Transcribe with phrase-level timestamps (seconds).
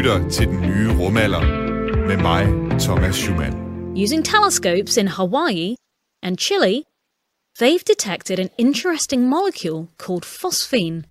[0.00, 1.40] lytter til den nye rumalder
[2.08, 2.44] med mig,
[2.80, 3.54] Thomas Schumann.
[4.04, 5.74] Using telescopes in Hawaii
[6.22, 6.84] and Chile,
[7.58, 11.02] they've detected an interesting molecule called phosphine.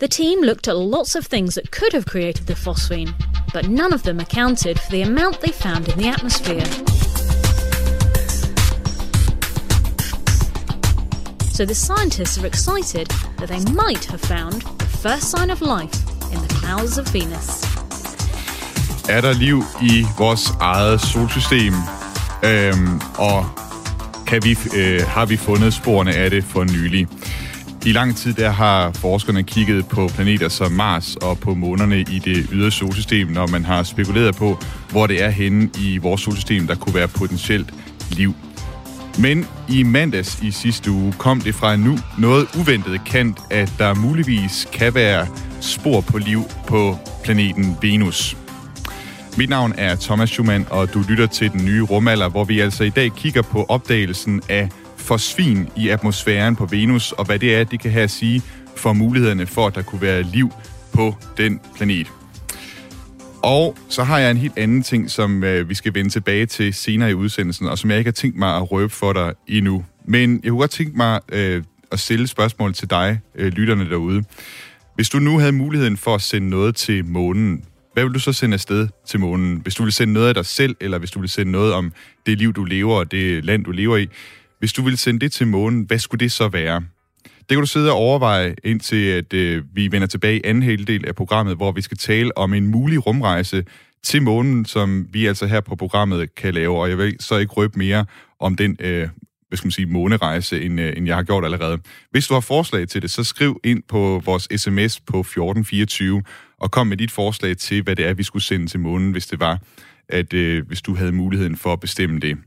[0.00, 3.12] The team looked at lots of things that could have created the phosphine,
[3.54, 6.66] but none of them accounted for the amount they found in the atmosphere.
[11.56, 13.08] So the scientists are excited
[13.38, 15.96] that they might have found the first sign of life
[16.34, 17.85] in the clouds of Venus.
[19.08, 21.72] Er der liv i vores eget solsystem?
[22.44, 23.46] Øhm, og
[24.26, 27.06] kan vi, øh, har vi fundet sporene af det for nylig?
[27.84, 32.18] I lang tid der har forskerne kigget på planeter som Mars og på månerne i
[32.18, 34.58] det ydre solsystem, når man har spekuleret på,
[34.90, 37.74] hvor det er henne i vores solsystem, der kunne være potentielt
[38.10, 38.34] liv.
[39.18, 43.94] Men i mandags i sidste uge kom det fra nu noget uventet kendt, at der
[43.94, 45.26] muligvis kan være
[45.60, 48.36] spor på liv på planeten Venus.
[49.38, 52.84] Mit navn er Thomas Schumann, og du lytter til den nye rumalder, hvor vi altså
[52.84, 57.64] i dag kigger på opdagelsen af fosfin i atmosfæren på Venus, og hvad det er,
[57.64, 58.42] det kan have at sige
[58.76, 60.50] for mulighederne for, at der kunne være liv
[60.92, 62.12] på den planet.
[63.42, 66.74] Og så har jeg en helt anden ting, som øh, vi skal vende tilbage til
[66.74, 69.84] senere i udsendelsen, og som jeg ikke har tænkt mig at røbe for dig endnu.
[70.04, 74.24] Men jeg kunne godt tænke mig øh, at stille spørgsmål til dig, øh, lytterne derude.
[74.94, 77.64] Hvis du nu havde muligheden for at sende noget til månen,
[77.96, 79.60] hvad vil du så sende afsted til månen?
[79.60, 81.92] Hvis du vil sende noget af dig selv, eller hvis du vil sende noget om
[82.26, 84.08] det liv, du lever, og det land, du lever i.
[84.58, 86.82] Hvis du vil sende det til månen, hvad skulle det så være?
[87.24, 91.06] Det kan du sidde og overveje, indtil at øh, vi vender tilbage i anden halvdel
[91.06, 93.64] af programmet, hvor vi skal tale om en mulig rumrejse
[94.02, 96.78] til månen, som vi altså her på programmet kan lave.
[96.78, 98.04] Og jeg vil så ikke røbe mere
[98.40, 99.08] om den øh,
[99.48, 101.78] hvad skal man sige, månerejse, end, øh, end jeg har gjort allerede.
[102.10, 106.22] Hvis du har forslag til det, så skriv ind på vores sms på 1424,
[106.58, 109.26] og kom med dit forslag til, hvad det er, vi skulle sende til månen, hvis
[109.26, 109.58] det var,
[110.08, 112.38] at øh, hvis du havde muligheden for at bestemme det.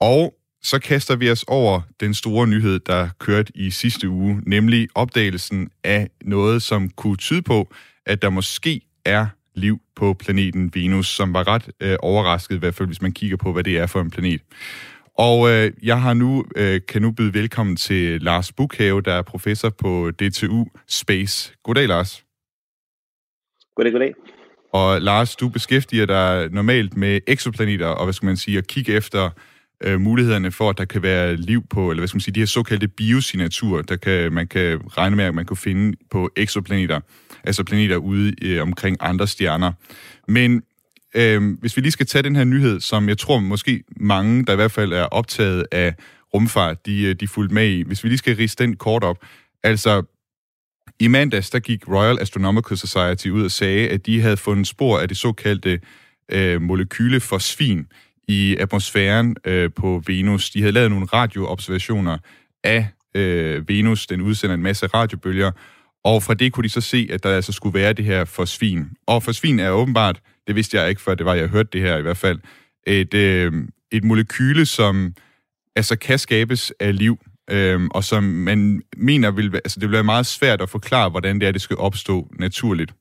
[0.00, 4.88] Og så kaster vi os over den store nyhed, der kørte i sidste uge, nemlig
[4.94, 7.74] opdagelsen af noget, som kunne tyde på,
[8.06, 12.74] at der måske er liv på planeten Venus, som var ret øh, overrasket, i hvert
[12.74, 14.40] fald hvis man kigger på, hvad det er for en planet.
[15.18, 19.22] Og øh, jeg har nu øh, kan nu byde velkommen til Lars Bukhave, der er
[19.22, 21.54] professor på DTU Space.
[21.62, 22.24] Goddag, Lars.
[23.76, 24.14] Goddag, goddag.
[24.72, 28.92] Og Lars, du beskæftiger dig normalt med eksoplaneter, og hvad skal man sige, at kigge
[28.92, 29.30] efter
[29.84, 32.40] øh, mulighederne for, at der kan være liv på, eller hvad skal man sige, de
[32.40, 37.00] her såkaldte biosignaturer, der kan, man kan regne med, at man kan finde på eksoplaneter,
[37.44, 39.72] altså planeter ude øh, omkring andre stjerner.
[40.28, 40.62] Men
[41.14, 44.52] øh, hvis vi lige skal tage den her nyhed, som jeg tror måske mange, der
[44.52, 45.94] i hvert fald er optaget af
[46.34, 47.82] rumfart, de, øh, de fulgte med i.
[47.82, 49.16] Hvis vi lige skal riste den kort op.
[49.62, 50.02] Altså,
[51.00, 54.98] i mandags, der gik Royal Astronomical Society ud og sagde, at de havde fundet spor
[54.98, 55.80] af det såkaldte
[56.32, 57.86] øh, molekyle fosfin
[58.28, 60.50] i atmosfæren øh, på Venus.
[60.50, 62.18] De havde lavet nogle radioobservationer
[62.64, 64.06] af øh, Venus.
[64.06, 65.50] Den udsender en masse radiobølger,
[66.04, 68.86] og fra det kunne de så se, at der altså skulle være det her fosfin.
[69.06, 71.96] Og fosfin er åbenbart, det vidste jeg ikke før det var, jeg hørte det her
[71.96, 72.38] i hvert fald,
[72.86, 73.52] et, øh,
[73.92, 75.14] et molekyle, som
[75.76, 77.18] altså kan skabes af liv,
[77.50, 81.40] øh, og som man mener vil, altså det vil være meget svært at forklare, hvordan
[81.40, 82.94] det er, det skal opstå naturligt.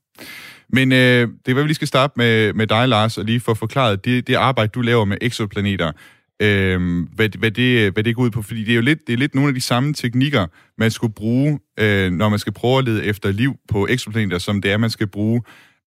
[0.74, 3.40] Men øh, det er, hvad vi lige skal starte med, med dig, Lars, og lige
[3.40, 5.92] få forklaret det, det arbejde, du laver med exoplaneter,
[6.42, 6.80] øh,
[7.16, 8.42] hvad, hvad, det, hvad det går ud på.
[8.42, 10.48] Fordi det er jo lidt, det er lidt nogle af de samme teknikker,
[10.78, 14.62] man skulle bruge, øh, når man skal prøve at lede efter liv på exoplaneter, som
[14.62, 15.42] det er, man skal bruge,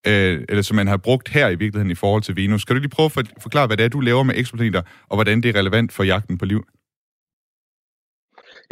[0.06, 2.64] øh, eller som man har brugt her i virkeligheden i forhold til Venus.
[2.64, 5.40] Kan du lige prøve at forklare, hvad det er, du laver med exoplaneter, og hvordan
[5.40, 6.64] det er relevant for jagten på liv?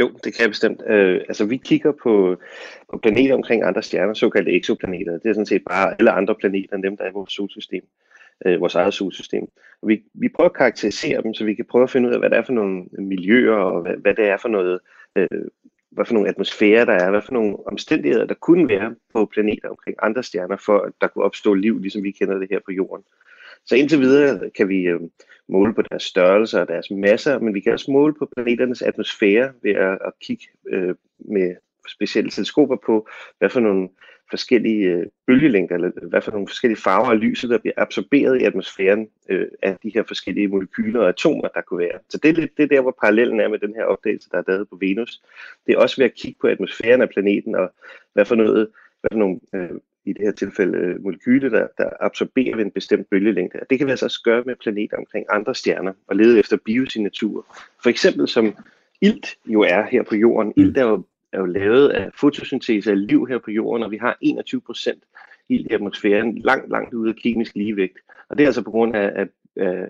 [0.00, 0.80] Jo, det kan jeg bestemt.
[0.86, 2.36] Øh, altså, vi kigger på,
[2.90, 5.12] på planeter omkring andre stjerner, såkaldte exoplaneter.
[5.12, 7.82] Det er sådan set bare alle andre planeter end dem, der er i vores solsystem,
[7.82, 8.11] øh,
[8.46, 9.48] Øh, vores eget solsystem.
[9.82, 12.20] Og vi, vi prøver at karakterisere dem, så vi kan prøve at finde ud af,
[12.20, 14.80] hvad det er for nogle miljøer, og hvad, hvad det er for noget,
[15.16, 15.28] øh,
[15.90, 19.68] hvad for nogle atmosfærer der er, hvad for nogle omstændigheder, der kunne være på planeter
[19.68, 22.72] omkring andre stjerner, for at der kunne opstå liv, ligesom vi kender det her på
[22.72, 23.04] jorden.
[23.66, 25.00] Så indtil videre kan vi øh,
[25.48, 29.52] måle på deres størrelse og deres masser, men vi kan også måle på planeternes atmosfære
[29.62, 31.56] ved at, at kigge øh, med
[31.88, 33.08] specielle teleskoper på,
[33.38, 33.88] hvad for nogle
[34.34, 38.44] forskellige øh, bølgelængder, eller hvad for nogle forskellige farver af lyset, der bliver absorberet i
[38.44, 41.98] atmosfæren øh, af de her forskellige molekyler og atomer, der kunne være.
[42.08, 44.38] Så det er, lidt, det er der, hvor parallellen er med den her opdagelse, der
[44.38, 45.22] er lavet på Venus.
[45.66, 47.72] Det er også ved at kigge på atmosfæren af planeten, og
[48.12, 48.68] hvad for noget,
[49.00, 49.70] hvad for nogle øh,
[50.04, 53.58] i det her tilfælde øh, molekyler, der, der absorberer ved en bestemt bølgelængde.
[53.60, 56.56] Og det kan vi altså også gøre med planeter omkring andre stjerner og lede efter
[56.64, 57.42] biosignaturer.
[57.82, 58.54] For eksempel som
[59.00, 60.52] ilt jo er her på jorden.
[60.56, 61.02] Ilt er jo,
[61.32, 65.02] er jo lavet af fotosyntese af liv her på jorden, og vi har 21 procent
[65.48, 67.98] ild i atmosfæren langt, langt ude af kemisk ligevægt.
[68.28, 69.26] Og det er altså på grund af, af,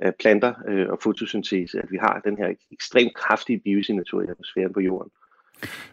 [0.03, 4.73] af planter øh, og fotosyntese, at vi har den her ekstremt kraftige biosignatur i atmosfæren
[4.73, 5.11] på jorden.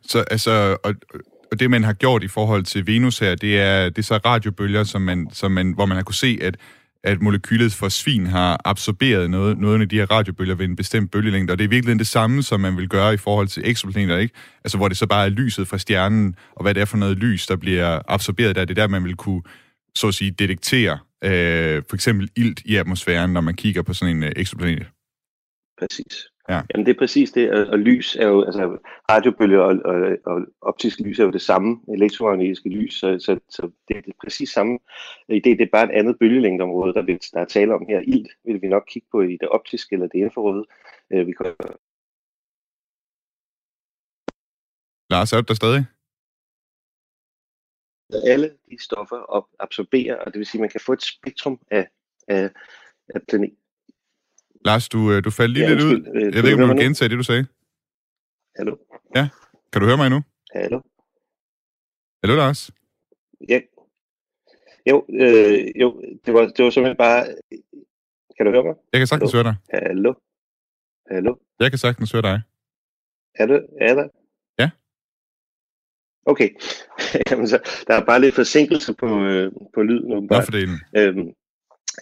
[0.02, 0.96] Så altså, og,
[1.52, 4.18] og det man har gjort i forhold til Venus her, det er, det er så
[4.18, 6.58] radiobølger, som man, som man, hvor man har kunne se, at
[7.04, 11.12] at molekylet for svin har absorberet noget, noget af de her radiobølger ved en bestemt
[11.12, 14.18] bølgelængde, og det er virkelig det samme, som man vil gøre i forhold til eksoplaneter,
[14.18, 14.36] ikke?
[14.64, 17.18] Altså, hvor det så bare er lyset fra stjernen, og hvad det er for noget
[17.18, 18.66] lys, der bliver absorberet der.
[18.66, 19.42] Det er der, man vil kunne,
[19.96, 24.18] så at sige, detektere øh, for eksempel ilt i atmosfæren, når man kigger på sådan
[24.18, 24.88] en øh, eksoplanet.
[25.80, 26.28] Præcis.
[26.50, 26.62] Ja.
[26.74, 28.78] Jamen det er præcis det, og, og lys er jo, altså
[29.12, 33.72] radiobølger og, og, og optisk lys er jo det samme, elektromagnetiske lys, så, så, så
[33.88, 34.80] det er det præcis samme
[35.32, 38.00] idé, det er bare et andet bølgelængdeområde, der, vil, der er tale om her.
[38.00, 40.66] Ild vil vi nok kigge på i det optiske eller det infrarøde.
[41.14, 41.46] Øh, vi kan...
[45.10, 45.86] Lars, er du der stadig?
[48.26, 51.60] Alle de stoffer op, absorberer, og det vil sige, at man kan få et spektrum
[51.72, 51.88] af,
[52.28, 52.50] af,
[53.16, 53.59] af planet,
[54.66, 55.98] Lars, du, øh, du faldt lige ja, lidt ud.
[56.16, 57.46] Øh, jeg ved ikke, om du vil gentage det, du sagde.
[58.58, 58.76] Hallo?
[59.16, 59.30] Ja,
[59.72, 60.20] kan du høre mig nu?
[60.56, 60.82] Hallo?
[62.24, 62.72] Hallo, Lars?
[63.50, 63.60] Ja.
[64.90, 67.28] Jo, øh, jo det, var, det var simpelthen bare...
[68.38, 68.76] Kan du høre mig?
[68.94, 69.44] Jeg kan sagtens Hallo?
[69.44, 69.88] høre dig.
[69.88, 70.14] Hallo?
[71.12, 71.36] Hallo?
[71.60, 72.42] Jeg kan sagtens høre dig.
[73.36, 74.08] Er du, er der?
[74.60, 74.70] Ja.
[76.26, 76.50] Okay.
[77.32, 80.28] Jamen, så, der er bare lidt forsinkelse på, øh, på lyden.
[80.32, 81.34] Nå, for det øhm,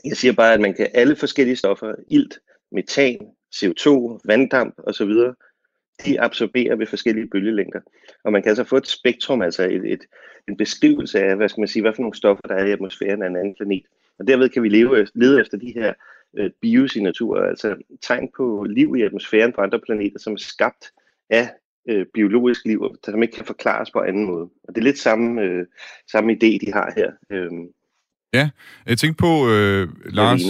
[0.05, 2.39] jeg siger bare, at man kan alle forskellige stoffer, ilt,
[2.71, 3.19] metan,
[3.55, 5.11] CO2, vanddamp osv.,
[6.05, 7.79] de absorberer ved forskellige bølgelængder.
[8.23, 10.05] Og man kan altså få et spektrum, altså et, et,
[10.47, 13.21] en beskrivelse af, hvad skal man sige, hvad for nogle stoffer, der er i atmosfæren
[13.21, 13.83] af en anden planet.
[14.19, 15.94] Og derved kan vi leve, lede efter de her
[16.38, 20.91] øh, biosignaturer, altså tegn på liv i atmosfæren på andre planeter, som er skabt
[21.29, 21.50] af
[21.89, 24.50] øh, biologisk liv, som ikke kan forklares på anden måde.
[24.63, 25.65] Og det er lidt samme, øh,
[26.11, 27.11] samme idé, de har her.
[27.29, 27.51] Øh,
[28.33, 28.50] Ja,
[28.85, 30.41] jeg tænkte på, øh, Lars...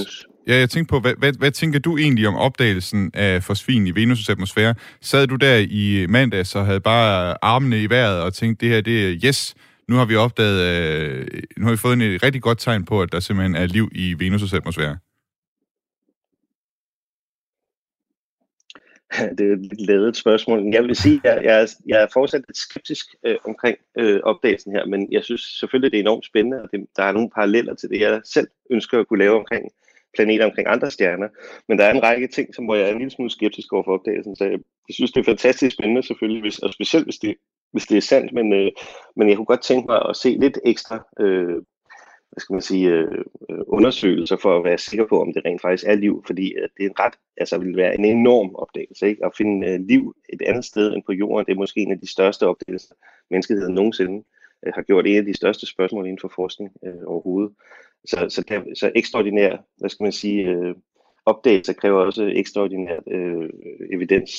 [0.47, 3.91] Ja, jeg tænkte på, hvad, hvad, hvad tænker du egentlig om opdagelsen af fosfin i
[3.91, 4.75] Venus' atmosfære?
[5.01, 8.81] Sad du der i mandags og havde bare armene i vejret og tænkte, det her,
[8.81, 9.55] det er yes,
[9.89, 11.27] nu har vi opdaget, øh,
[11.57, 14.15] nu har vi fået en rigtig godt tegn på, at der simpelthen er liv i
[14.21, 14.97] Venus' atmosfære?
[19.37, 20.73] det er et lidt spørgsmål.
[20.73, 24.71] Jeg vil sige, at jeg, jeg, jeg er fortsat lidt skeptisk øh, omkring øh, opdagelsen
[24.71, 27.75] her, men jeg synes selvfølgelig, det er enormt spændende, og det, der er nogle paralleller
[27.75, 29.71] til det, jeg selv ønsker at kunne lave omkring
[30.15, 31.27] planeter omkring andre stjerner.
[31.67, 33.83] Men der er en række ting, som, hvor jeg er en lille smule skeptisk over
[33.83, 37.17] for opdagelsen, så jeg, jeg synes, det er fantastisk spændende selvfølgelig, hvis, og specielt hvis
[37.17, 37.35] det,
[37.71, 38.71] hvis det er sandt, men, øh,
[39.15, 41.57] men jeg kunne godt tænke mig at se lidt ekstra øh,
[42.37, 45.61] hvad skal man sige, øh, øh, undersøgelser for at være sikker på, om det rent
[45.61, 49.25] faktisk er liv, fordi øh, det er ret, altså vil være en enorm opdagelse, ikke?
[49.25, 51.99] At finde øh, liv et andet sted end på jorden, det er måske en af
[51.99, 52.95] de største opdagelser,
[53.31, 54.23] menneskeheden nogensinde
[54.65, 57.51] øh, har gjort en af de største spørgsmål inden for forskning øh, overhovedet.
[58.05, 60.75] Så, så, der, så ekstraordinær, hvad skal man sige, øh,
[61.25, 63.49] opdagelser kræver også ekstraordinær øh,
[63.93, 64.29] evidens.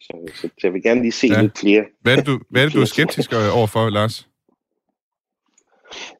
[0.00, 1.42] Så, så, så jeg vil gerne lige se ja.
[1.42, 1.84] lidt flere.
[2.00, 4.29] Hvad er det, du, hvad er, det, du er skeptisk overfor, Lars?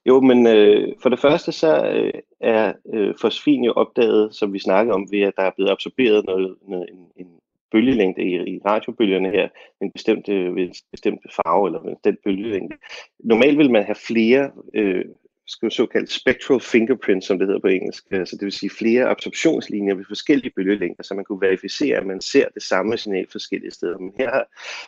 [0.06, 4.58] Jo, men øh, for det første så øh, er øh, fosfin jo opdaget, som vi
[4.58, 7.26] snakkede om, ved at der er blevet absorberet noget, noget en, en
[7.72, 9.48] bølgelængde i, i radiobølgerne her,
[9.82, 12.76] en bestemt, øh, en bestemt farve eller en bestemt bølgelængde.
[13.18, 15.04] Normalt vil man have flere øh,
[15.46, 19.94] skal såkaldt spectral fingerprints, som det hedder på engelsk, altså det vil sige flere absorptionslinjer
[19.94, 23.98] ved forskellige bølgelængder, så man kunne verificere, at man ser det samme signal forskellige steder.
[23.98, 24.46] Men her har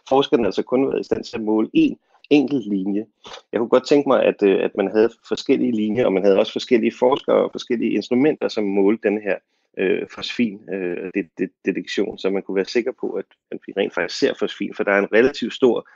[0.09, 3.07] forskerne altså kun været i stand til at måle én enkelt linje.
[3.53, 6.39] Jeg kunne godt tænke mig, at, øh, at man havde forskellige linjer, og man havde
[6.39, 9.37] også forskellige forskere og forskellige instrumenter, som målte den her
[9.79, 13.73] øh, fosfin øh, det, det, detektion, så man kunne være sikker på, at, at vi
[13.77, 15.89] rent faktisk ser fosfin, for der er en relativt stor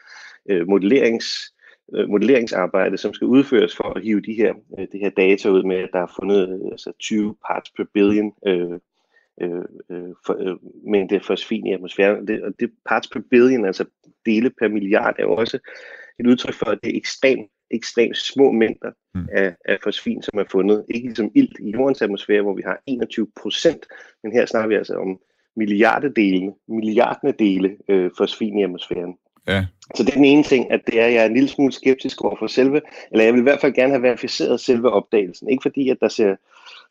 [0.50, 1.52] øh, modellerings
[1.94, 5.62] øh, modelleringsarbejde, som skal udføres for at hive de her, øh, det her data ud
[5.62, 8.78] med, at der er fundet øh, altså 20 parts per billion øh,
[9.40, 12.28] øh, øh, for, øh, mængde fosfin i atmosfæren.
[12.28, 13.84] Det, og det parts per billion, altså
[14.26, 15.58] dele per milliard, er jo også
[16.18, 19.28] et udtryk for, at det er ekstremt ekstremt små mængder mm.
[19.32, 20.84] af, af fosfin, som er fundet.
[20.88, 23.86] Ikke ligesom ilt i jordens atmosfære, hvor vi har 21 procent,
[24.22, 25.18] men her snakker vi altså om
[25.56, 29.14] milliardedele, milliardene dele øh, fosfin i atmosfæren.
[29.48, 29.66] Ja.
[29.94, 32.24] Så det er den ene ting, at det er, jeg er en lille smule skeptisk
[32.24, 32.80] over for selve,
[33.12, 35.50] eller jeg vil i hvert fald gerne have verificeret selve opdagelsen.
[35.50, 36.36] Ikke fordi, at der ser,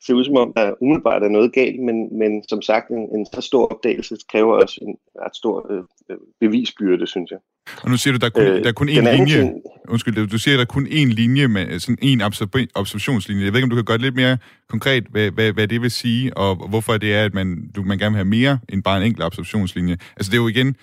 [0.01, 3.25] ser ud som om, der umiddelbart er noget galt, men, men som sagt, en, en
[3.25, 7.39] så stor opdagelse kræver også en ret stor øh, øh bevisbyrde, synes jeg.
[7.81, 9.37] Og nu siger du, der er kun, øh, der er kun én linje.
[9.37, 9.53] Ting...
[9.89, 13.45] Undskyld, du siger, der er kun én linje, med sådan en observationslinje.
[13.45, 14.37] Jeg ved ikke, om du kan gøre det lidt mere
[14.69, 17.97] konkret, hvad, hvad, hvad det vil sige, og hvorfor det er, at man, du, man
[17.97, 19.97] gerne vil have mere end bare en enkelt observationslinje.
[20.17, 20.75] Altså det er jo igen, det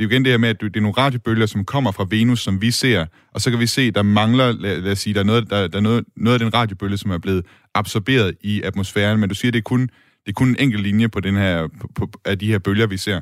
[0.00, 2.40] er jo igen det her med, at det er nogle radiobølger, som kommer fra Venus,
[2.40, 5.20] som vi ser, og så kan vi se, der mangler, lad, lad os sige, der
[5.20, 8.62] er, noget, der, der er noget, noget af den radiobølge, som er blevet absorberet i
[8.62, 11.36] atmosfæren, men du siger, det er kun, det er kun en enkelt linje på den
[11.36, 13.20] her, på, på, af de her bølger, vi ser.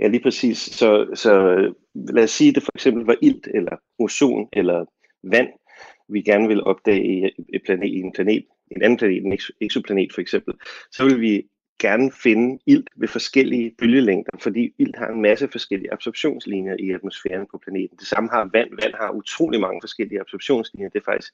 [0.00, 0.58] Ja, lige præcis.
[0.58, 1.32] Så, så
[1.94, 4.84] lad os sige, at det for eksempel var ilt, eller ozon, eller
[5.22, 5.48] vand,
[6.08, 10.20] vi gerne vil opdage i, planet, i en planet, en anden planet, en exoplanet for
[10.20, 10.54] eksempel,
[10.90, 15.92] så vil vi gerne finde ilt ved forskellige bølgelængder, fordi ilt har en masse forskellige
[15.92, 17.96] absorptionslinjer i atmosfæren på planeten.
[17.98, 18.70] Det samme har vand.
[18.82, 20.88] Vand har utrolig mange forskellige absorptionslinjer.
[20.88, 21.32] Det er faktisk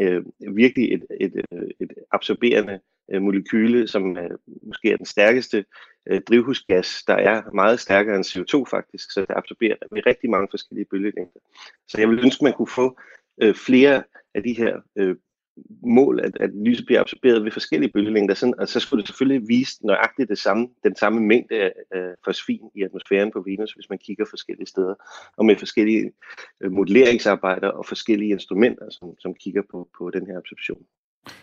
[0.00, 0.24] øh,
[0.56, 2.80] virkelig et, et, et, et absorberende
[3.10, 4.30] øh, molekyle, som øh,
[4.62, 5.64] måske er den stærkeste
[6.06, 10.48] øh, drivhusgas, der er meget stærkere end CO2 faktisk, så det absorberer med rigtig mange
[10.50, 11.40] forskellige bølgelængder.
[11.88, 12.98] Så jeg ville ønske, at man kunne få
[13.42, 14.02] øh, flere
[14.34, 15.16] af de her øh,
[15.82, 19.48] mål, at, at lyset bliver absorberet ved forskellige bølgelængder, sådan, og så skulle det selvfølgelig
[19.48, 23.90] vise nøjagtigt det samme, den samme mængde af øh, fosfin i atmosfæren på Venus, hvis
[23.90, 24.94] man kigger forskellige steder,
[25.36, 26.12] og med forskellige
[26.60, 30.86] øh, modelleringsarbejder og forskellige instrumenter, som, som kigger på, på den her absorption.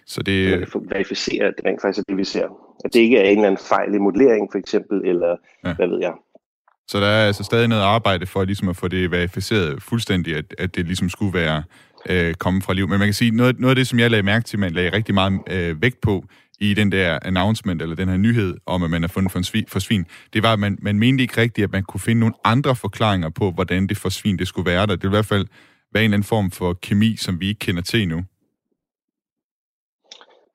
[0.07, 0.59] Så det...
[0.59, 2.47] Man kan verificere, at det rent faktisk er det, vi ser.
[2.85, 5.73] At det ikke er en eller anden fejl i modellering, for eksempel, eller ja.
[5.73, 6.13] hvad ved jeg.
[6.87, 10.55] Så der er altså stadig noget arbejde for ligesom at få det verificeret fuldstændig, at,
[10.57, 11.63] at det ligesom skulle være
[12.09, 12.87] øh, komme fra liv.
[12.87, 14.93] Men man kan sige, noget, noget af det, som jeg lagde mærke til, man lagde
[14.93, 16.25] rigtig meget øh, vægt på
[16.59, 19.65] i den der announcement, eller den her nyhed om, at man har fundet for, svin,
[19.67, 22.35] for svin, det var, at man, man mente ikke rigtigt, at man kunne finde nogle
[22.43, 24.95] andre forklaringer på, hvordan det for svin det skulle være der.
[24.95, 25.45] Det vil i hvert fald
[25.93, 28.23] være en eller anden form for kemi, som vi ikke kender til endnu.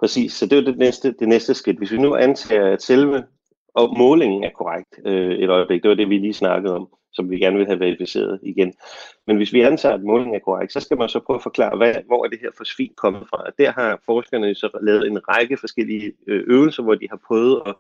[0.01, 1.79] Præcis, så det er det næste, det næste skridt.
[1.79, 3.25] Hvis vi nu antager, at selve
[3.75, 7.31] og målingen er korrekt øh, et øjeblik, det var det, vi lige snakkede om, som
[7.31, 8.75] vi gerne vil have verificeret igen.
[9.27, 11.77] Men hvis vi antager, at målingen er korrekt, så skal man så prøve at forklare,
[11.77, 13.37] hvad, hvor er det her fosfin kommet fra.
[13.47, 17.63] Og der har forskerne så lavet en række forskellige øh, øvelser, hvor de har prøvet
[17.67, 17.75] at,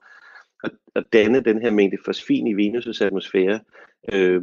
[0.65, 3.61] at, at danne den her mængde fosfin i Venus' atmosfære
[4.13, 4.43] øh,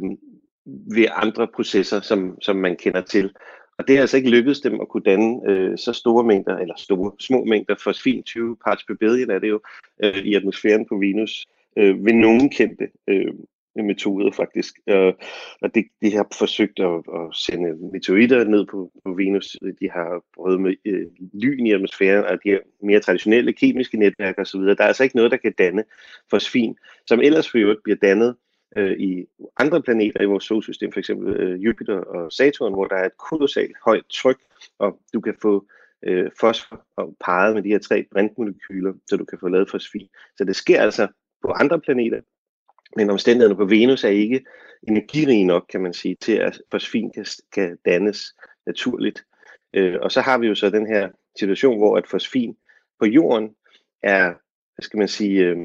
[0.94, 3.30] ved andre processer, som, som man kender til.
[3.78, 6.74] Og det har altså ikke lykkedes dem at kunne danne øh, så store mængder, eller
[6.76, 9.60] store, små mængder fosfin, 20 parts per billion er det jo,
[10.04, 11.46] øh, i atmosfæren på Venus,
[11.78, 13.32] øh, ved nogen kendte øh,
[13.84, 14.74] metoder faktisk.
[14.86, 15.12] Øh,
[15.60, 19.56] og det, de har forsøgt at, at sende meteoritter ned på, på Venus.
[19.80, 24.38] De har prøvet med øh, lyn i atmosfæren, og de har mere traditionelle kemiske netværk
[24.38, 24.60] osv.
[24.60, 25.84] Der er altså ikke noget, der kan danne
[26.30, 28.36] fosfin, som ellers for øvrigt bliver dannet
[28.76, 31.10] øh, i andre planeter i vores solsystem, f.eks.
[31.10, 34.38] Øh, Jupiter og Saturn, hvor der er et kolossalt højt tryk,
[34.78, 35.66] og du kan få
[36.02, 40.08] øh, fosfor og parret med de her tre brintmolekyler, så du kan få lavet fosfin.
[40.36, 41.08] Så det sker altså
[41.42, 42.20] på andre planeter,
[42.96, 44.44] men omstændighederne på Venus er ikke
[44.88, 48.34] energirige nok, kan man sige, til at fosfin kan, kan dannes
[48.66, 49.24] naturligt.
[49.74, 51.08] Øh, og så har vi jo så den her
[51.38, 52.56] situation, hvor at fosfin
[53.00, 53.54] på jorden
[54.02, 54.24] er,
[54.74, 55.56] hvad skal man sige, øh,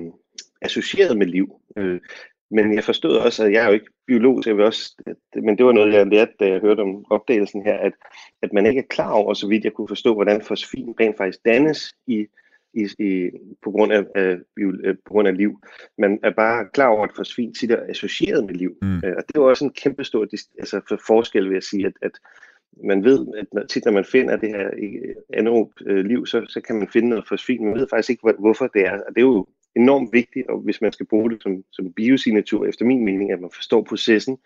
[0.61, 1.61] associeret med liv.
[1.77, 2.01] Øh,
[2.51, 4.95] men jeg forstod også, at jeg er jo ikke biolog, så jeg vil også,
[5.35, 7.93] men det var noget, jeg lærte, da jeg hørte om opdagelsen her, at,
[8.41, 11.45] at man ikke er klar over, så vidt jeg kunne forstå, hvordan fosfin rent faktisk
[11.45, 12.27] dannes i,
[12.73, 13.29] i, i,
[13.63, 15.59] på, grund af, af, øh, på grund af liv.
[15.97, 18.77] Man er bare klar over, at fosfin tit er associeret med liv.
[18.81, 18.95] Mm.
[18.95, 20.27] Øh, og det var også en kæmpe stor
[20.59, 22.11] altså for forskel, vil jeg sige, at, at
[22.83, 23.27] man ved,
[23.57, 24.69] at tit når man finder det her
[25.33, 27.65] anaerob øh, liv, så, så kan man finde noget fosfin.
[27.65, 28.93] Man ved faktisk ikke, hvorfor det er.
[28.93, 32.65] Og det er jo enormt vigtigt, og hvis man skal bruge det som, som biosignatur,
[32.65, 34.37] efter min mening, at man forstår processen,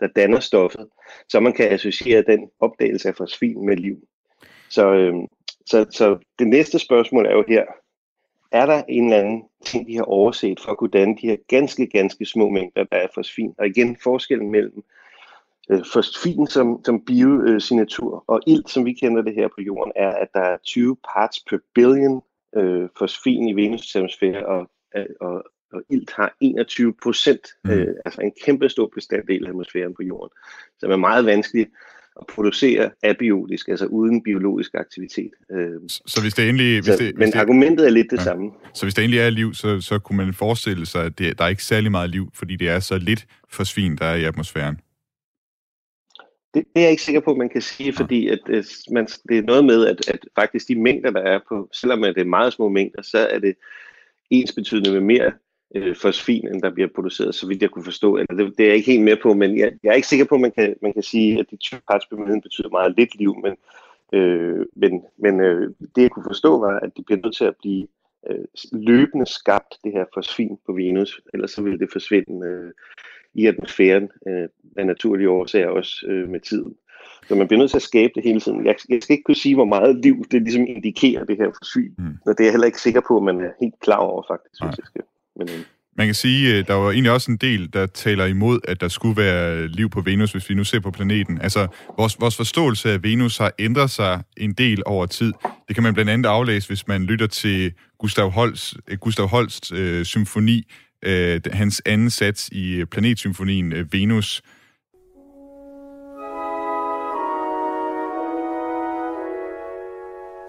[0.00, 0.86] der danner stoffet,
[1.28, 3.96] så man kan associere den opdagelse af fosfin med liv.
[4.68, 5.14] Så, øh,
[5.66, 7.64] så, så det næste spørgsmål er jo her,
[8.52, 11.36] er der en eller anden ting, vi har overset for at kunne danne de her
[11.48, 13.54] ganske, ganske små mængder, der er fosfin?
[13.58, 14.84] Og igen, forskellen mellem
[15.70, 20.10] øh, fosfin som, som biosignatur og ilt, som vi kender det her på jorden, er,
[20.10, 22.22] at der er 20 parts per billion
[22.56, 24.70] øh, fosfin i Venus' atmosfære, og,
[25.20, 27.70] og, og ilt har 21 procent, mm.
[27.70, 30.30] øh, altså en kæmpe stor bestanddel af atmosfæren på jorden,
[30.78, 31.70] som er meget vanskeligt
[32.20, 35.30] at producere abiotisk, altså uden biologisk aktivitet.
[35.52, 36.74] Øh, så hvis det endelig...
[36.74, 38.22] Hvis så, det, hvis men det, argumentet er lidt det ja.
[38.22, 38.50] samme.
[38.74, 41.44] Så hvis der endelig er liv, så, så kunne man forestille sig, at det, der
[41.44, 44.78] er ikke særlig meget liv, fordi det er så lidt forsvin, der er i atmosfæren.
[46.54, 49.06] Det, det er jeg ikke sikker på, at man kan sige, fordi at, at man,
[49.06, 52.24] det er noget med, at, at faktisk de mængder, der er på, selvom det er
[52.24, 53.54] meget små mængder, så er det
[54.30, 55.32] ens betydende med mere
[55.74, 58.16] øh, fosfin, end der bliver produceret, så vidt jeg kunne forstå.
[58.16, 60.24] Eller det, det er jeg ikke helt med på, men jeg, jeg er ikke sikker
[60.24, 62.06] på, at man kan, man kan sige, at de 20 parts
[62.42, 63.56] betyder meget lidt liv, men,
[64.12, 67.56] øh, men, men øh, det jeg kunne forstå var, at det bliver nødt til at
[67.60, 67.86] blive
[68.30, 72.72] øh, løbende skabt, det her fosfin på Venus, ellers så vil det forsvinde øh,
[73.34, 76.74] i atmosfæren øh, af naturlige årsager også øh, med tiden.
[77.28, 78.66] Så man bliver nødt til at skabe det hele tiden.
[78.66, 81.94] Jeg, jeg skal ikke kunne sige, hvor meget liv det ligesom indikerer, det her fosfin.
[81.98, 82.16] Mm.
[82.26, 84.62] Og det er jeg heller ikke sikker på, at man er helt klar over, faktisk,
[84.62, 85.02] hvis jeg skal.
[85.36, 85.64] Men, øh.
[85.96, 89.16] Man kan sige, der var egentlig også en del, der taler imod, at der skulle
[89.16, 91.40] være liv på Venus, hvis vi nu ser på planeten.
[91.40, 91.66] Altså,
[91.98, 95.32] vores, vores forståelse af Venus har ændret sig en del over tid.
[95.68, 100.04] Det kan man blandt andet aflæse, hvis man lytter til Gustav Holst, Gustav Holsts øh,
[100.04, 100.62] symfoni,
[101.04, 104.42] øh, hans anden sats i øh, planetsymfonien øh, Venus,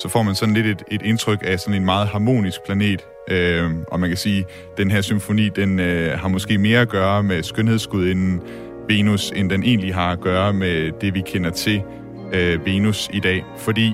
[0.06, 3.02] så får man sådan lidt et, et indtryk af sådan en meget harmonisk planet.
[3.32, 6.90] Øh, og man kan sige, at den her symfoni, den øh, har måske mere at
[6.90, 8.42] gøre med skønhedsgudinden
[8.90, 11.82] Venus, end den egentlig har at gøre med det, vi kender til
[12.34, 13.44] øh, Venus i dag.
[13.58, 13.94] Fordi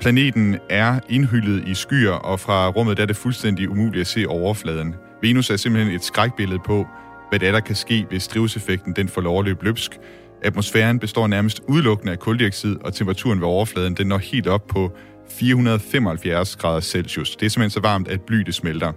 [0.00, 4.26] planeten er indhyllet i skyer, og fra rummet der er det fuldstændig umuligt at se
[4.28, 4.94] overfladen.
[5.22, 6.86] Venus er simpelthen et skrækbillede på,
[7.30, 9.98] hvad det er, der kan ske, hvis drivhuseffekten den får lov at løbe løbsk.
[10.42, 14.92] Atmosfæren består nærmest udelukkende af koldioxid, og temperaturen ved overfladen den når helt op på
[15.30, 17.36] 475 grader Celsius.
[17.36, 18.92] Det er simpelthen så varmt, at bly det smelter.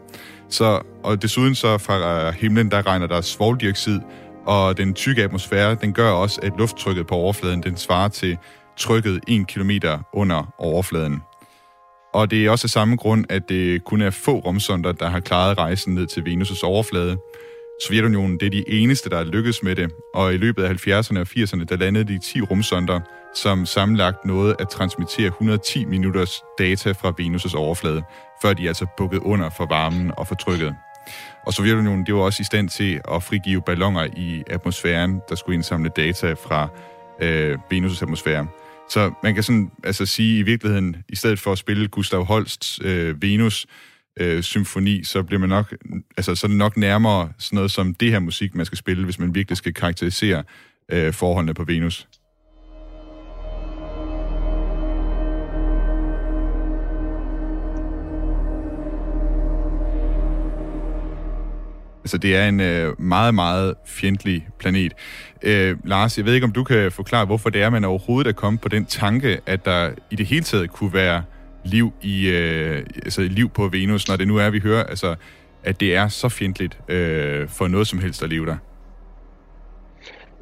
[0.50, 4.00] Så, og desuden så fra øh, himlen, der regner der svovldioxid,
[4.46, 8.38] og den tykke atmosfære, den gør også, at lufttrykket på overfladen, den svarer til
[8.78, 9.72] trykket 1 km
[10.14, 11.22] under overfladen.
[12.14, 15.20] Og det er også af samme grund, at det kun er få rumsonder, der har
[15.20, 17.18] klaret rejsen ned til Venus' overflade.
[17.88, 21.20] Sovjetunionen det er de eneste, der er lykkedes med det, og i løbet af 70'erne
[21.20, 23.00] og 80'erne, der landede de 10 rumsonder,
[23.36, 28.04] som sammenlagt nåede at transmittere 110 minutters data fra Venus' overflade,
[28.42, 30.76] før de altså bukkede under for varmen og for trykket.
[31.46, 35.56] Og Sovjetunionen det var også i stand til at frigive ballonger i atmosfæren, der skulle
[35.56, 36.68] indsamle data fra
[37.22, 38.48] øh, Venus' atmosfære.
[38.94, 42.80] Så man kan sådan altså sige i virkeligheden, i stedet for at spille Gustav Holsts
[42.84, 43.66] øh, Venus,
[44.20, 45.76] øh, symfoni, så bliver man nok,
[46.18, 49.04] altså så er det nok nærmere sådan noget som det her musik, man skal spille,
[49.04, 50.44] hvis man virkelig skal karakterisere
[50.92, 52.08] øh, forholdene på Venus.
[62.04, 64.94] Altså, det er en øh, meget, meget fjendtlig planet.
[65.44, 68.34] Øh, Lars, jeg ved ikke, om du kan forklare, hvorfor det er, man overhovedet er
[68.34, 71.24] kommet på den tanke, at der i det hele taget kunne være
[71.66, 75.16] liv i øh, altså liv på Venus, når det nu er, vi hører, altså,
[75.64, 78.58] at det er så fjendtligt øh, for noget som helst at leve der?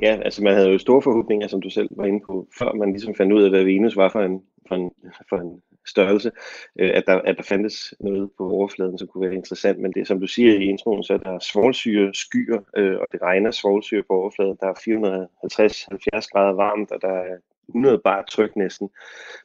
[0.02, 2.92] Ja, altså man havde jo store forhåbninger, som du selv var inde på, før man
[2.92, 4.92] ligesom fandt ud af, hvad Venus var for en, for en,
[5.30, 6.32] for en størrelse,
[6.80, 9.80] øh, at, der, at der fandtes noget på overfladen, som kunne være interessant.
[9.80, 13.22] Men det, som du siger i introen, så er der svovlsyre skyer, øh, og det
[13.22, 14.58] regner svovlsyre på overfladen.
[14.62, 18.90] Der er 450-70 grader varmt, og der er 100 bar tryk næsten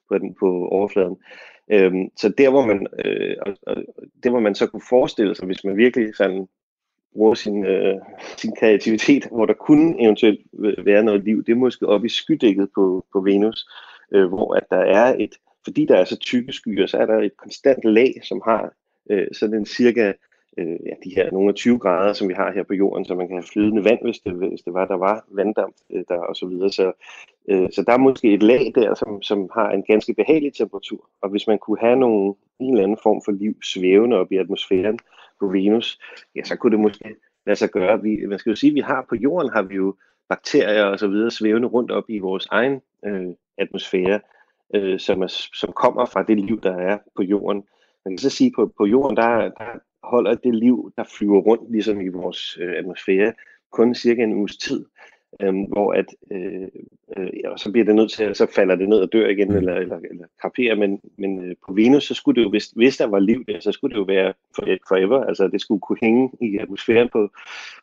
[0.08, 1.16] på, den, på overfladen.
[1.70, 3.76] Øhm, så der hvor, man, øh, og, og,
[4.22, 6.48] der, hvor man så kunne forestille sig, hvis man virkelig sådan
[7.12, 7.96] bruger sin, øh,
[8.36, 10.40] sin kreativitet, hvor der kunne eventuelt
[10.84, 13.68] være noget liv, det er måske oppe i skydækket på, på Venus,
[14.12, 15.34] øh, hvor at der er et,
[15.66, 18.72] fordi der er så tykke skyer, så er der et konstant lag, som har
[19.10, 20.12] øh, sådan en cirka
[20.58, 23.14] øh, ja, de her nogle af 20 grader, som vi har her på jorden, så
[23.14, 26.18] man kan have flydende vand, hvis det, hvis det var, der var vanddamp øh, der
[26.18, 26.70] og så videre.
[26.70, 26.92] Så,
[27.48, 31.08] øh, så der er måske et lag der, som, som har en ganske behagelig temperatur.
[31.22, 34.36] Og hvis man kunne have nogle, en eller anden form for liv svævende op i
[34.36, 34.98] atmosfæren
[35.40, 35.98] på Venus,
[36.36, 37.14] ja, så kunne det måske
[37.46, 38.02] lade sig gøre.
[38.02, 39.94] Vi, man skal jo sige, vi har på jorden har vi jo
[40.28, 43.26] bakterier og så videre svævende rundt op i vores egen øh,
[43.58, 44.20] atmosfære,
[44.74, 47.62] øh, som, er, som kommer fra det liv, der er på jorden.
[48.04, 51.40] Man kan så sige, at på, på jorden, der, der holder det liv, der flyver
[51.40, 53.32] rundt ligesom i vores øh, atmosfære,
[53.72, 54.84] kun cirka en uges tid,
[55.42, 56.68] øhm, hvor at, øh,
[57.16, 59.56] øh, så bliver det nødt til, så falder det ned og dør igen, mm.
[59.56, 62.96] eller, eller, eller kraperer, men, men øh, på Venus, så skulle det jo, hvis, hvis
[62.96, 65.98] der var liv der, så skulle det jo være for, forever, altså det skulle kunne
[66.02, 67.30] hænge i atmosfæren på,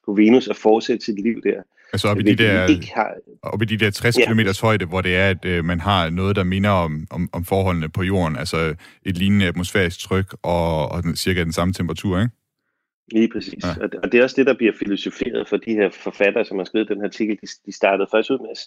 [0.05, 1.61] på Venus og fortsætte sit liv der.
[1.93, 3.13] Altså op i, de der, har...
[3.41, 4.33] op i de der 60 ja.
[4.33, 7.45] km højde, hvor det er, at øh, man har noget, der minder om, om, om
[7.45, 8.75] forholdene på jorden, altså
[9.05, 12.31] et lignende atmosfærisk tryk og, og den, cirka den samme temperatur, ikke?
[13.13, 13.63] Lige præcis.
[13.63, 13.83] Ja.
[14.03, 16.89] Og det er også det, der bliver filosoferet for de her forfattere, som har skrevet
[16.89, 17.37] den her artikel.
[17.41, 18.59] De, de startede først ud med at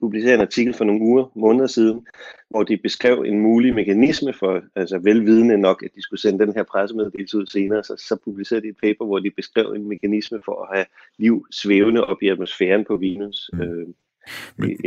[0.00, 2.06] publicere en artikel for nogle uger, måneder siden,
[2.50, 6.54] hvor de beskrev en mulig mekanisme for, altså velvidende nok, at de skulle sende den
[6.54, 10.42] her pressemeddelelse ud senere, så, så publicerede de et paper, hvor de beskrev en mekanisme
[10.44, 10.86] for at have
[11.18, 13.50] liv svævende op i atmosfæren på Venus.
[13.52, 13.60] Mm.
[13.60, 13.86] Øh,
[14.56, 14.78] men,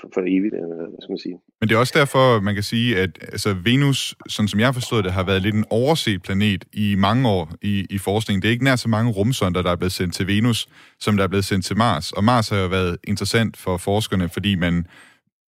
[0.00, 1.38] for, for evigt, hvad skal man sige.
[1.60, 5.04] Men det er også derfor, man kan sige, at altså, Venus, sådan som jeg forstået
[5.04, 8.42] det, har været lidt en overset planet i mange år i, i forskningen.
[8.42, 10.68] Det er ikke nær så mange rumsonder, der er blevet sendt til Venus,
[11.00, 12.12] som der er blevet sendt til Mars.
[12.12, 14.86] Og Mars har jo været interessant for forskerne, fordi man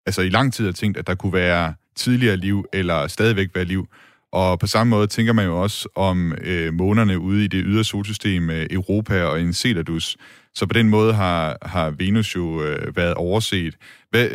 [0.06, 3.64] altså, i lang tid har tænkt, at der kunne være tidligere liv, eller stadigvæk være
[3.64, 3.86] liv.
[4.32, 7.84] Og på samme måde tænker man jo også om øh, månerne ude i det ydre
[7.84, 10.16] solsystem, øh, Europa og Enceladus,
[10.54, 13.76] så på den måde har, har Venus jo øh, været overset.
[14.10, 14.28] Hvad,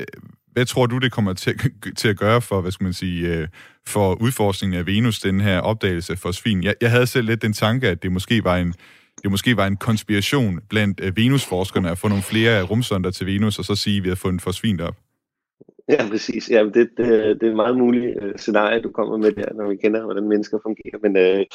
[0.52, 1.60] hvad tror du, det kommer til,
[1.98, 3.48] til at gøre for, hvad skal man sige, øh,
[3.88, 6.64] for udforskningen af Venus, den her opdagelse for svin?
[6.64, 8.74] Jeg, jeg havde selv lidt den tanke, at det måske var en
[9.24, 13.60] det måske var en konspiration blandt øh, Venus-forskerne at få nogle flere rumsonder til Venus,
[13.60, 14.96] og så sige, at vi har fundet forsvin op.
[15.94, 16.52] Ja, præcis.
[16.52, 19.70] Ja, det, det, det er et meget muligt øh, scenarie, du kommer med der, når
[19.70, 21.00] vi kender, hvordan mennesker fungerer.
[21.02, 21.46] Men, øh,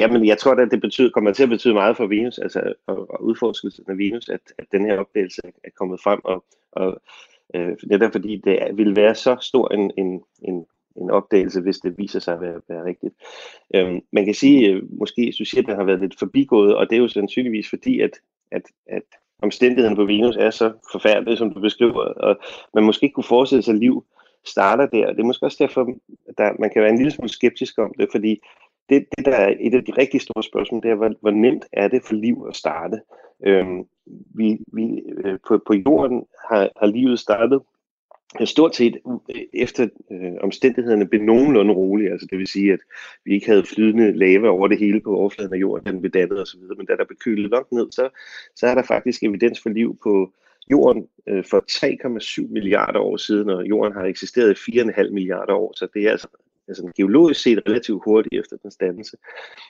[0.00, 2.74] ja, men jeg tror, at det betyder, kommer til at betyde meget for Venus, altså
[2.86, 7.02] og, og udforskelsen af Venus, at, at den her opdagelse er kommet frem, og, og
[7.54, 11.98] øh, netop fordi det vil være så stor en, en, en en opdagelse, hvis det
[11.98, 13.14] viser sig at være, være rigtigt.
[13.74, 17.00] Øhm, man kan sige, øh, måske at den har været lidt forbigået, og det er
[17.00, 19.02] jo sandsynligvis fordi, at, at, at
[19.42, 22.36] omstændighederne på Venus er så forfærdelige, som du beskriver, og
[22.74, 24.04] man måske ikke kunne forestille sig, at liv
[24.44, 25.12] starter der.
[25.12, 25.80] Det er måske også derfor,
[26.28, 28.40] at der, man kan være en lille smule skeptisk om det, fordi
[28.88, 31.64] det, det der er et af de rigtig store spørgsmål, det er, hvor, hvor nemt
[31.72, 33.00] er det for liv at starte?
[33.46, 33.86] Øhm,
[34.34, 37.60] vi, vi, øh, på, på jorden har, har livet startet
[38.44, 38.96] stort set
[39.54, 42.80] efter øh, omstændighederne blev nogenlunde rolige, altså det vil sige, at
[43.24, 46.40] vi ikke havde flydende lava over det hele på overfladen af jorden, den blev dannet
[46.40, 48.08] osv., men da der blev kølet nok ned, så,
[48.56, 50.32] så er der faktisk evidens for liv på
[50.70, 51.64] jorden øh, for
[52.42, 56.10] 3,7 milliarder år siden, og jorden har eksisteret i 4,5 milliarder år, så det er
[56.10, 56.28] altså,
[56.68, 59.16] altså geologisk set relativt hurtigt efter den dannelse.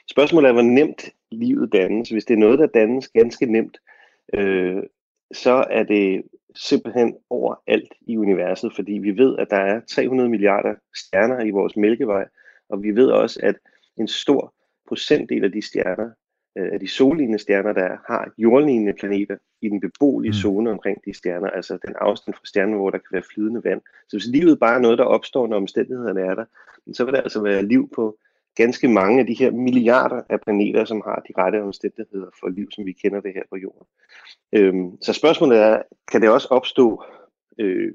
[0.09, 2.09] Spørgsmålet er, hvor nemt livet dannes.
[2.09, 3.77] Hvis det er noget, der dannes ganske nemt,
[4.33, 4.83] øh,
[5.31, 6.23] så er det
[6.55, 11.75] simpelthen overalt i universet, fordi vi ved, at der er 300 milliarder stjerner i vores
[11.75, 12.25] mælkevej,
[12.69, 13.55] og vi ved også, at
[13.97, 14.53] en stor
[14.87, 16.09] procentdel af de stjerner,
[16.57, 20.33] øh, af de sollignende stjerner, der er, har jordlignende planeter i den beboelige mm.
[20.33, 23.81] zone omkring de stjerner, altså den afstand fra stjernen, hvor der kan være flydende vand.
[24.07, 26.45] Så hvis livet bare er noget, der opstår, når omstændighederne er der,
[26.93, 28.17] så vil der altså være liv på
[28.55, 32.67] ganske mange af de her milliarder af planeter, som har de rette omstændigheder for liv,
[32.71, 33.87] som vi kender det her på jorden.
[34.53, 37.03] Øhm, så spørgsmålet er, kan det også opstå
[37.59, 37.91] øh,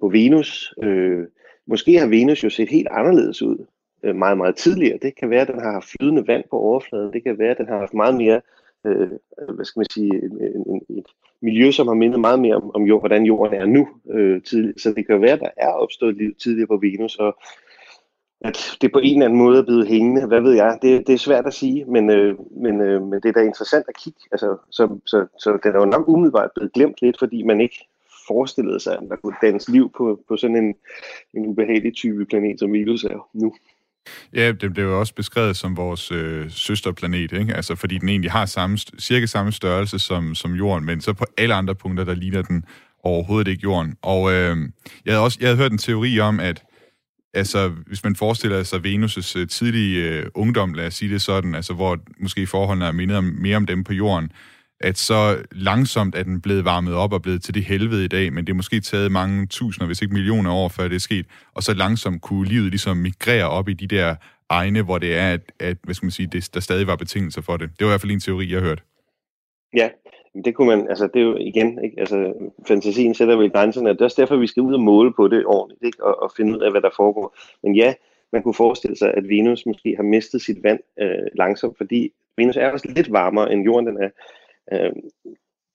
[0.00, 0.74] på Venus?
[0.82, 1.26] Øh,
[1.66, 3.66] måske har Venus jo set helt anderledes ud
[4.04, 4.98] øh, meget, meget tidligere.
[5.02, 7.12] Det kan være, at den har haft flydende vand på overfladen.
[7.12, 8.40] Det kan være, at den har haft meget mere,
[8.86, 9.08] øh,
[9.54, 11.06] hvad skal man sige, en, en, et
[11.42, 13.88] miljø, som har mindet meget mere om, om jord, hvordan jorden er nu.
[14.10, 14.74] Øh, tidlig.
[14.76, 17.38] Så det kan være, at der er opstået liv tidligere på Venus, og
[18.44, 20.26] at det på en eller anden måde er blevet hængende.
[20.26, 20.78] Hvad ved jeg?
[20.82, 23.84] Det, det er svært at sige, men, øh, men, øh, men det er da interessant
[23.88, 24.20] at kigge.
[24.32, 27.88] Altså, så, så, så den er jo nok umiddelbart blevet glemt lidt, fordi man ikke
[28.28, 30.74] forestillede sig, at der kunne dannes liv på, på sådan en,
[31.34, 33.54] en ubehagelig type planet, som Venus er nu.
[34.34, 37.54] Ja, det blev jo også beskrevet som vores øh, søsterplanet, ikke?
[37.54, 41.24] Altså, fordi den egentlig har samme, cirka samme størrelse som, som Jorden, men så på
[41.38, 42.64] alle andre punkter, der ligner den
[43.02, 43.96] overhovedet ikke Jorden.
[44.02, 44.56] Og øh,
[45.04, 46.62] jeg, havde også, jeg havde hørt en teori om, at
[47.34, 51.54] altså, hvis man forestiller sig Venus' øh, tidlige øh, ungdom, lad os sige det sådan,
[51.54, 54.32] altså hvor måske forholdene er mindet om, mere om dem på jorden,
[54.80, 58.32] at så langsomt er den blevet varmet op og blevet til det helvede i dag,
[58.32, 61.26] men det er måske taget mange tusinder, hvis ikke millioner år, før det er sket,
[61.54, 64.16] og så langsomt kunne livet ligesom migrere op i de der
[64.48, 67.42] egne, hvor det er, at, at hvad skal man sige, det, der stadig var betingelser
[67.42, 67.70] for det.
[67.78, 68.82] Det var i hvert fald en teori, jeg har hørt.
[69.76, 69.88] Ja,
[70.44, 72.00] det kunne man, altså det er jo igen, ikke?
[72.00, 72.32] altså
[72.68, 75.46] fantasien sætter vel grænserne, det er også derfor, vi skal ud og måle på det
[75.46, 76.04] ordentligt, ikke?
[76.04, 77.36] Og, og finde ud af, hvad der foregår.
[77.62, 77.94] Men ja,
[78.32, 82.56] man kunne forestille sig, at Venus måske har mistet sit vand øh, langsomt, fordi Venus
[82.56, 84.10] er også lidt varmere end jorden, den er.
[84.72, 84.92] Øh,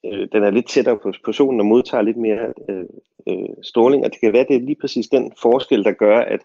[0.06, 2.86] øh, den er lidt tættere på, på solen og modtager lidt mere øh,
[3.30, 6.40] øh, stråling, og det kan være, det er lige præcis den forskel, der gør, at,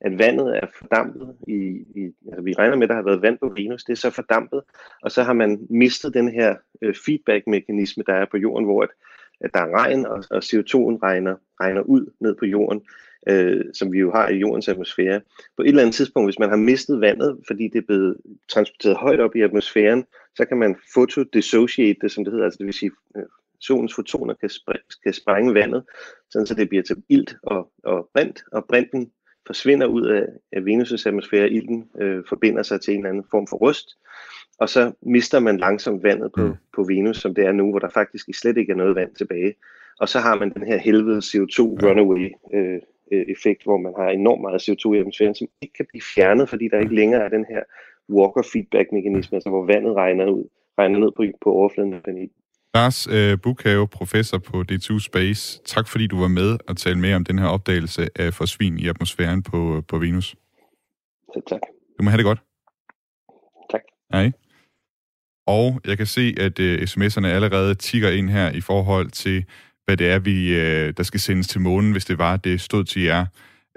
[0.00, 1.36] at vandet er fordampet.
[1.48, 1.54] I,
[1.96, 4.10] i, altså vi regner med, at der har været vand på Venus, det er så
[4.10, 4.62] fordampet,
[5.02, 8.88] og så har man mistet den her øh, feedback-mekanisme, der er på jorden, hvor at,
[9.40, 12.82] at der er regn, og, og CO2'en regner, regner ud ned på jorden,
[13.28, 15.20] øh, som vi jo har i jordens atmosfære.
[15.56, 18.16] På et eller andet tidspunkt, hvis man har mistet vandet, fordi det er blevet
[18.48, 20.04] transporteret højt op i atmosfæren,
[20.36, 23.22] så kan man photodissociate det, som det hedder, altså det vil sige, øh,
[23.60, 25.82] solens fotoner kan, spr- kan sprænge vandet,
[26.30, 29.10] sådan så det bliver til ilt og, og brint, og brinten
[29.46, 33.46] forsvinder ud af, af Venus' atmosfære, ilten øh, forbinder sig til en eller anden form
[33.46, 33.96] for rust,
[34.60, 36.54] og så mister man langsomt vandet på, mm.
[36.74, 39.54] på Venus, som det er nu, hvor der faktisk slet ikke er noget vand tilbage.
[40.00, 42.80] Og så har man den her helvede CO2 runaway øh, øh,
[43.10, 46.68] effekt, hvor man har enormt meget CO2 i atmosfæren, som ikke kan blive fjernet, fordi
[46.68, 47.62] der ikke længere er den her
[48.16, 50.44] Walker feedback mekanisme, altså hvor vandet regner ud,
[50.78, 52.36] regner ned på, på overfladen af planeten.
[52.74, 55.62] Lars øh, Bukhave, professor på D2 Space.
[55.64, 58.88] Tak fordi du var med og tale mere om den her opdagelse af forsvin i
[58.88, 60.36] atmosfæren på, på Venus.
[61.34, 61.60] Selv tak.
[61.98, 62.42] Du må have det godt.
[63.70, 63.80] Tak.
[64.12, 64.32] Hej.
[65.46, 69.44] Og jeg kan se, at uh, sms'erne allerede tigger ind her i forhold til,
[69.90, 72.84] hvad det er, vi, øh, der skal sendes til månen, hvis det var, det stod
[72.84, 73.26] til jer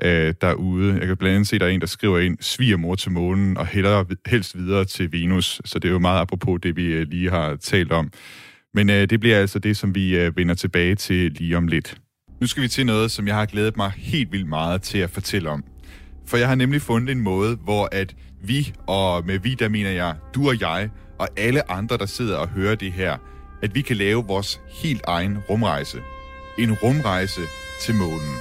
[0.04, 0.97] øh, derude.
[0.99, 3.58] Jeg kan blandt andet se, at der er en, der skriver ind, svigermor til månen
[3.58, 5.62] og hellere, helst videre til Venus.
[5.65, 8.12] Så det er jo meget apropos det, vi øh, lige har talt om.
[8.73, 11.97] Men øh, det bliver altså det, som vi øh, vender tilbage til lige om lidt.
[12.41, 15.10] Nu skal vi til noget, som jeg har glædet mig helt vildt meget til at
[15.10, 15.63] fortælle om.
[16.28, 19.89] For jeg har nemlig fundet en måde, hvor at vi, og med vi, der mener
[19.89, 23.17] jeg, du og jeg, og alle andre, der sidder og hører det her,
[23.63, 25.97] at vi kan lave vores helt egen rumrejse.
[26.60, 27.41] En rumrejse
[27.82, 28.36] til månen.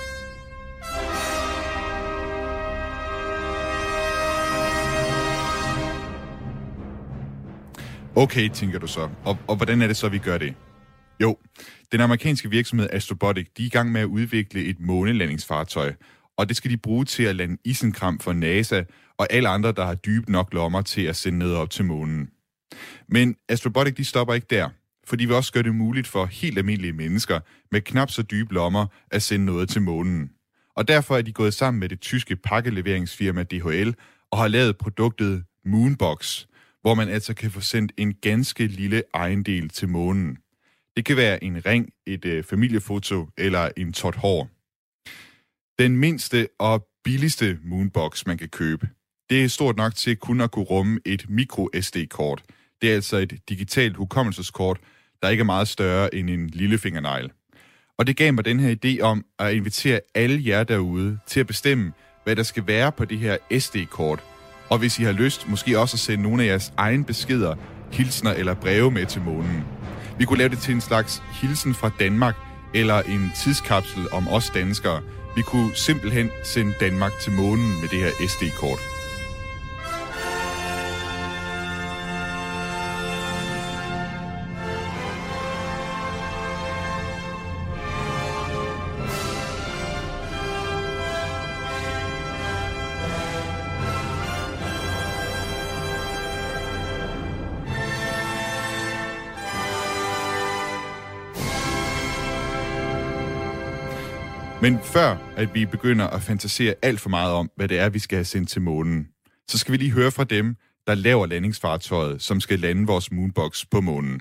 [8.17, 9.09] Okay, tænker du så.
[9.25, 10.55] Og, og hvordan er det så, vi gør det?
[11.23, 11.37] Jo,
[11.93, 15.93] den amerikanske virksomhed Astrobotic, de er i gang med at udvikle et månelandingsfartøj,
[16.37, 18.83] og det skal de bruge til at lande isenkram for NASA
[19.19, 22.31] og alle andre, der har dybe nok lommer til at sende ned op til månen.
[23.09, 24.69] Men Astrobotic, de stopper ikke der,
[25.07, 27.41] fordi vi også gør det muligt for helt almindelige mennesker
[27.73, 30.31] med knap så dybe lommer at sende noget til månen.
[30.77, 33.95] Og derfor er de gået sammen med det tyske pakkeleveringsfirma DHL
[34.31, 36.47] og har lavet produktet Moonbox,
[36.81, 40.39] hvor man altså kan få sendt en ganske lille ejendel til månen.
[40.97, 44.49] Det kan være en ring, et øh, familiefoto eller en tot hår.
[45.79, 48.89] Den mindste og billigste Moonbox, man kan købe,
[49.31, 52.43] det er stort nok til kun at kunne rumme et micro SD-kort.
[52.83, 54.79] Det er altså et digitalt hukommelseskort,
[55.23, 57.31] der ikke er meget større end en lille fingernegl.
[57.99, 61.47] Og det gav mig den her idé om at invitere alle jer derude til at
[61.47, 61.93] bestemme,
[62.25, 64.21] hvad der skal være på det her SD-kort.
[64.69, 67.57] Og hvis I har lyst, måske også at sende nogle af jeres egne beskeder,
[67.93, 69.65] hilsner eller breve med til månen.
[70.19, 72.35] Vi kunne lave det til en slags hilsen fra Danmark,
[72.75, 75.03] eller en tidskapsel om os danskere.
[75.37, 79.02] Vi kunne simpelthen sende Danmark til månen med det her SD-kort.
[104.63, 107.99] Men før at vi begynder at fantasere alt for meget om, hvad det er, vi
[107.99, 109.09] skal have sendt til månen,
[109.49, 113.65] så skal vi lige høre fra dem, der laver landingsfartøjet, som skal lande vores moonbox
[113.71, 114.21] på månen.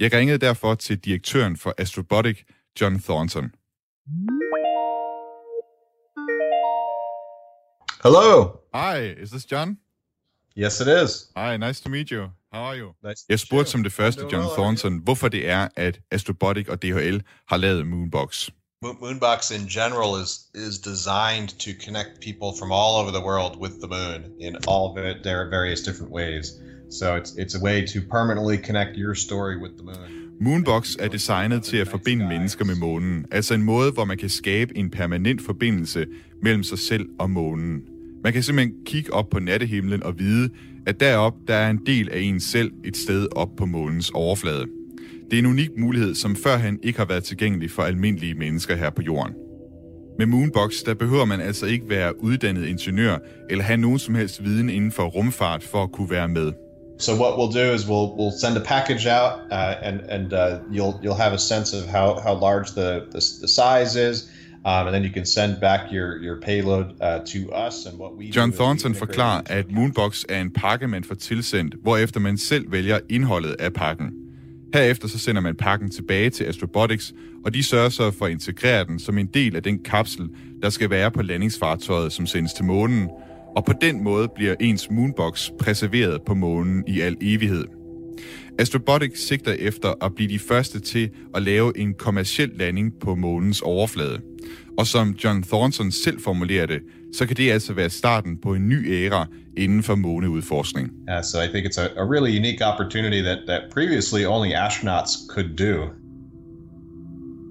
[0.00, 2.42] Jeg ringede derfor til direktøren for Astrobotic,
[2.80, 3.44] John Thornton.
[8.02, 8.48] Hello.
[8.74, 9.78] Hi, is this John?
[10.58, 11.10] Yes, it is.
[11.36, 12.22] Hi, nice to meet you.
[12.52, 12.92] How are you?
[13.08, 17.20] Nice Jeg spurgte som det første John Thornton, hvorfor det er, at Astrobotic og DHL
[17.48, 18.50] har lavet Moonbox.
[18.82, 23.78] Moonbox in general is is designed to connect people from all over the world with
[23.82, 26.58] the moon in all of it, their various different ways.
[26.88, 30.30] So it's it's a way to permanently connect your story with the moon.
[30.40, 34.28] Moonbox er designet til at forbinde mennesker med månen, altså en måde, hvor man kan
[34.28, 36.06] skabe en permanent forbindelse
[36.42, 37.82] mellem sig selv og månen.
[38.24, 40.50] Man kan simpelthen kigge op på nattehimlen og vide,
[40.86, 44.79] at derop der er en del af en selv et sted op på månens overflade.
[45.30, 48.90] Det er en unik mulighed, som førhen ikke har været tilgængelig for almindelige mennesker her
[48.90, 49.34] på jorden.
[50.18, 53.18] Med Moonbox, der behøver man altså ikke være uddannet ingeniør
[53.50, 56.52] eller have nogen som helst viden inden for rumfart for at kunne være med.
[56.98, 60.40] So what we'll do is we'll we'll send a package out, uh, and and uh,
[60.76, 64.30] you'll you'll have a sense of how how large the the, the size is.
[64.64, 68.12] Um, and then you can send back your your payload uh, to us and what
[68.18, 72.72] we John Thornton forklarer, at Moonbox er en pakke, man får tilsendt, hvorefter man selv
[72.72, 74.29] vælger indholdet af pakken.
[74.74, 78.84] Herefter så sender man pakken tilbage til Astrobotics, og de sørger så for at integrere
[78.84, 80.28] den som en del af den kapsel,
[80.62, 83.08] der skal være på landingsfartøjet, som sendes til månen.
[83.56, 87.64] Og på den måde bliver ens Moonbox preserveret på månen i al evighed.
[88.58, 93.62] Astrobotics sigter efter at blive de første til at lave en kommersiel landing på månens
[93.62, 94.20] overflade.
[94.78, 96.80] Og som John Thornton selv formulerer det,
[97.12, 100.90] så kan det altså være starten på en ny æra inden for måneudforskning.
[101.08, 105.12] Uh, so I think it's a, a really unique opportunity that, that previously only astronauts
[105.28, 105.88] could do.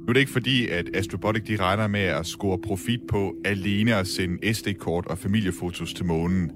[0.09, 3.95] Nu er det ikke fordi, at Astrobotic de regner med at score profit på alene
[3.95, 6.51] at sende SD-kort og familiefotos til månen.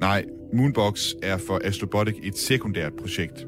[0.00, 3.46] Nej, Moonbox er for Astrobotic et sekundært projekt.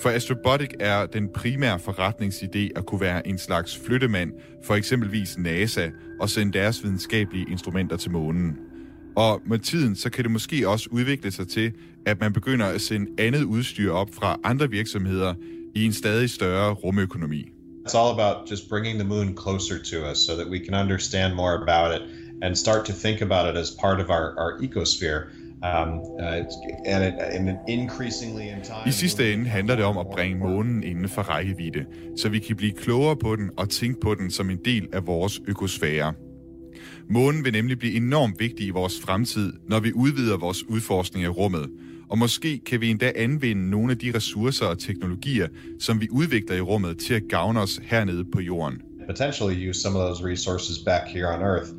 [0.00, 4.32] For Astrobotic er den primære forretningsidé at kunne være en slags flyttemand
[4.64, 5.88] for eksempelvis NASA
[6.20, 8.56] og sende deres videnskabelige instrumenter til månen.
[9.16, 11.72] Og med tiden, så kan det måske også udvikle sig til,
[12.06, 15.34] at man begynder at sende andet udstyr op fra andre virksomheder
[15.74, 17.44] i en stadig større rumøkonomi.
[17.88, 21.34] It's all about just bringing the moon closer to us so that we can understand
[21.34, 22.02] more about it
[22.42, 25.20] and start to think about it as part of our, our ecosphere.
[25.62, 26.36] Um, uh.
[28.86, 31.84] I sidste ende handler det om at bringe månen inden for rækkevidde,
[32.16, 35.06] så vi kan blive klogere på den og tænke på den som en del af
[35.06, 36.12] vores økosfære.
[37.10, 41.36] Månen vil nemlig blive enormt vigtig i vores fremtid, når vi udvider vores udforskning af
[41.36, 41.70] rummet.
[42.10, 45.48] Og måske kan vi endda anvende nogle af de ressourcer og teknologier,
[45.80, 48.82] som vi udvikler i rummet til at gavne os hernede på jorden.
[49.06, 51.70] Potentially use some of those resources back here on Earth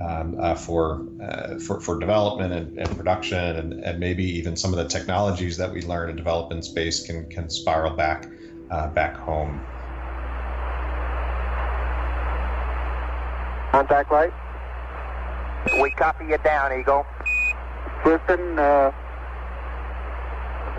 [0.00, 4.72] um, uh, for, uh, for for development and, and production, and, and maybe even some
[4.72, 8.26] of the technologies that we learn and develop in space can can spiral back
[8.70, 9.60] uh, back home.
[13.72, 14.32] Contact light.
[15.80, 17.04] We copy you down, Eagle.
[18.04, 18.90] Listen, uh,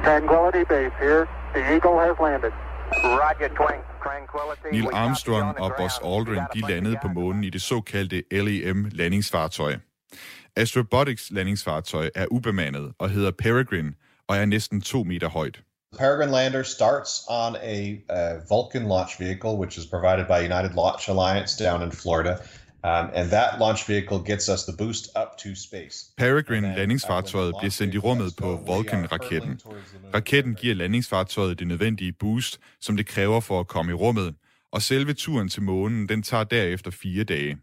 [0.01, 1.29] Tranquility Base here.
[1.53, 2.53] The Eagle has landed.
[4.71, 9.75] Neil Armstrong og Buzz Aldrin de landede på månen i det såkaldte LEM landingsfartøj.
[10.55, 13.93] Astrobotics landingsfartøj er ubemandet og hedder Peregrine
[14.27, 15.61] og er næsten to meter højt.
[15.97, 21.09] Peregrine lander starts on a uh, Vulcan launch vehicle, which is provided by United Launch
[21.09, 22.37] Alliance down in Florida.
[22.83, 26.11] Um, and that launch vehicle gets us the boost up to space.
[26.17, 29.59] Peregrine uh, landingsfartøjet bliver sendt i rummet på Vulcan-raketten.
[30.13, 34.35] Raketten giver landingsfartøjet det nødvendige boost, som det kræver for at komme i rummet,
[34.71, 37.57] og selve turen til månen, den tager derefter fire dage.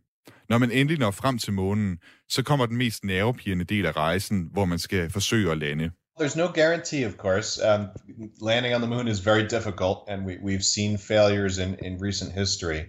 [0.49, 4.49] Når man endelig når frem til månen, så kommer den mest nervepirrende del af rejsen,
[4.53, 5.91] hvor man skal forsøge at lande.
[6.21, 7.61] There's no guarantee, of course.
[7.69, 7.87] Um,
[8.43, 12.33] landing on the moon is very difficult, and we, we've seen failures in, in recent
[12.33, 12.81] history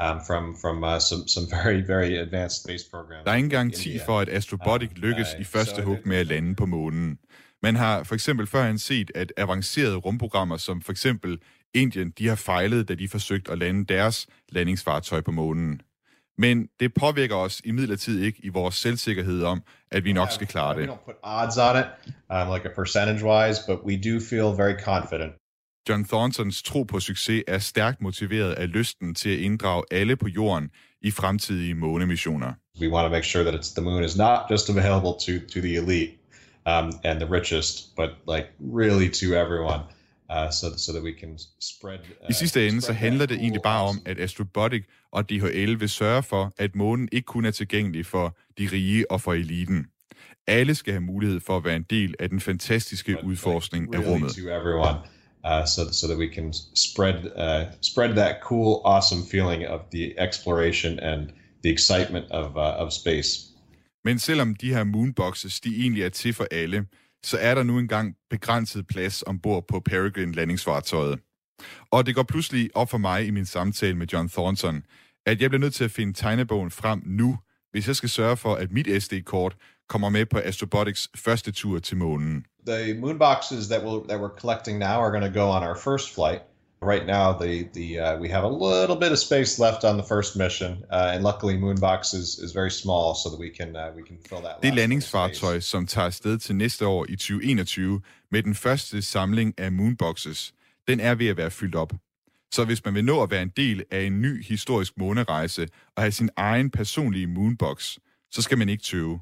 [0.00, 3.24] um, from from uh, some some very very advanced space programs.
[3.24, 6.26] Der er ingen garanti for, at Astrobotic um, lykkes uh, i første hug med at
[6.26, 7.18] lande på månen.
[7.62, 11.38] Man har for eksempel førhen set, at avancerede rumprogrammer som for eksempel
[11.74, 15.80] Indien, de har fejlet, da de forsøgte at lande deres landingsfartøj på månen.
[16.38, 20.46] Men det påvirker os i midlertid ikke i vores selvsikkerhed om, at vi nok skal
[20.46, 20.88] klare det.
[20.88, 21.86] We don't put odds on it,
[22.30, 25.32] um, like a percentage wise, but we do feel very confident
[25.88, 30.28] John Thorntons tro på succes er stærkt motiveret af lysten til at inddrage alle på
[30.28, 30.70] jorden
[31.02, 32.52] i fremtidige månemissioner.
[32.80, 35.60] We want to make sure that it's the moon is not just available to to
[35.60, 36.12] the elite
[36.66, 39.80] um, and the richest, but like really to everyone.
[40.30, 43.62] Uh, so, so that we can spread, uh, I sidste ende så handler det egentlig
[43.62, 48.06] bare om, at Astrobotic og DHL vil sørge for, at månen ikke kun er tilgængelig
[48.06, 49.86] for de rige og for eliten.
[50.46, 54.30] Alle skal have mulighed for at være en del af den fantastiske udforskning af rummet.
[55.46, 60.14] Uh, so so that we can spread uh, spread that cool, awesome feeling of the
[60.18, 61.28] exploration and
[61.62, 63.28] the excitement of uh, of space.
[64.04, 66.86] Men selvom de her moonboxes, de egentlig er til for alle,
[67.24, 71.18] så er der nu engang begrænset plads ombord på Peregrine landingsfartøjet.
[71.90, 74.82] Og det går pludselig op for mig i min samtale med John Thornton,
[75.26, 77.38] at jeg bliver nødt til at finde tegnebogen frem nu,
[77.70, 79.56] hvis jeg skal sørge for, at mit SD-kort
[79.88, 82.44] kommer med på Astrobotics første tur til månen.
[82.66, 85.76] The moon boxes that we'll, that we're collecting now are going to go on our
[85.76, 86.42] first flight.
[86.82, 90.06] Right now, the the uh, we have a little bit of space left on the
[90.14, 93.96] first mission, uh, and luckily, Moonbox is, is very small, so that we can uh,
[93.96, 94.62] we can fill that.
[94.62, 99.72] Det landingsfartøj, som tager afsted til næste år i 2021 med den første samling af
[99.72, 100.54] Moonboxes,
[100.88, 101.92] den er ved at være fyldt op.
[102.52, 106.02] Så hvis man vil nå at være en del af en ny historisk månerejse og
[106.02, 107.96] have sin egen personlige Moonbox,
[108.30, 109.20] så skal man ikke tøve.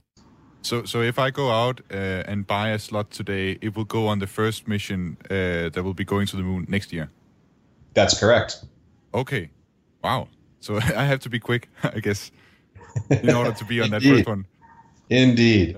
[0.64, 4.06] So, so if I go out uh, and buy a slot today, it will go
[4.06, 7.08] on the first mission uh, that will be going to the moon next year.
[7.94, 8.64] That's correct.
[9.12, 9.50] Okay.
[10.02, 10.28] Wow.
[10.60, 12.32] So I have to be quick, I guess,
[13.10, 14.44] in order to be on that first one.
[15.10, 15.76] Indeed.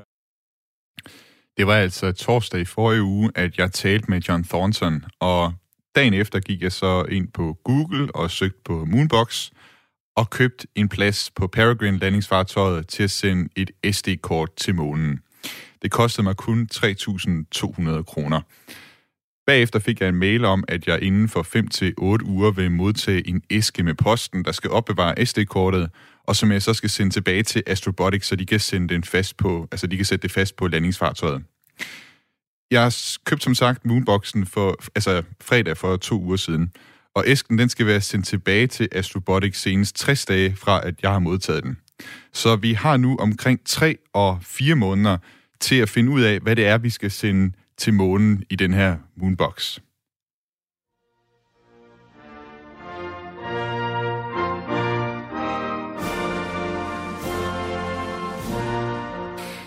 [1.56, 5.52] Det var altså torsdag i forrige uge, at jeg talte med John Thornton, og
[5.94, 9.50] dagen efter gik jeg så ind på Google og søgte på Moonbox,
[10.16, 15.20] og købt en plads på Peregrine landingsfartøjet til at sende et SD-kort til månen.
[15.82, 18.40] Det kostede mig kun 3.200 kroner.
[19.46, 22.70] Bagefter fik jeg en mail om, at jeg inden for 5 til 8 uger vil
[22.70, 25.90] modtage en æske med posten, der skal opbevare SD-kortet,
[26.24, 29.36] og som jeg så skal sende tilbage til Astrobotics, så de kan sende den fast
[29.36, 31.44] på, altså de kan sætte det fast på landingsfartøjet.
[32.70, 36.72] Jeg har købt som sagt Moonboxen for, altså fredag for to uger siden,
[37.16, 41.10] og æsken den skal være sendt tilbage til Astrobotics senest 60 dage fra, at jeg
[41.10, 41.76] har modtaget den.
[42.32, 45.18] Så vi har nu omkring 3 og 4 måneder
[45.60, 48.74] til at finde ud af, hvad det er, vi skal sende til månen i den
[48.74, 49.78] her Moonbox.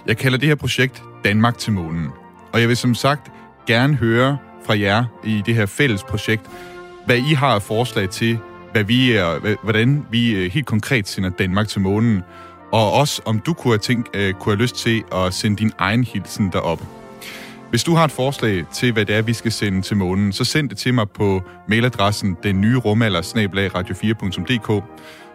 [0.08, 2.08] Jeg kalder det her projekt Danmark til månen.
[2.54, 3.32] Og jeg vil som sagt
[3.68, 6.50] gerne høre fra jer i det her fælles projekt,
[7.10, 8.40] hvad I har af forslag til,
[8.72, 12.22] hvad vi er, hvordan vi øh, helt konkret sender Danmark til månen,
[12.72, 15.72] og også om du kunne have, tænkt, øh, kunne have lyst til at sende din
[15.78, 16.82] egen hilsen derop.
[17.70, 20.44] Hvis du har et forslag til, hvad det er, vi skal sende til månen, så
[20.44, 24.70] send det til mig på mailadressen den nye rumalder radio4.dk.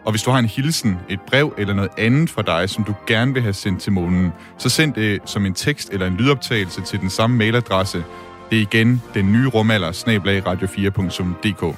[0.04, 2.94] Og hvis du har en hilsen, et brev eller noget andet fra dig, som du
[3.06, 6.82] gerne vil have sendt til månen, så send det som en tekst eller en lydoptagelse
[6.82, 8.04] til den samme mailadresse,
[8.50, 11.76] det er igen den nye rumalder, snablag radio4.dk.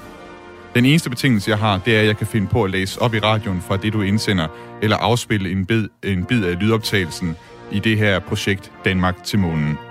[0.75, 3.13] Den eneste betingelse, jeg har, det er, at jeg kan finde på at læse op
[3.13, 4.47] i radioen fra det, du indsender,
[4.81, 7.35] eller afspille en bid, en bid af lydoptagelsen
[7.71, 9.86] i det her projekt Danmark til månen.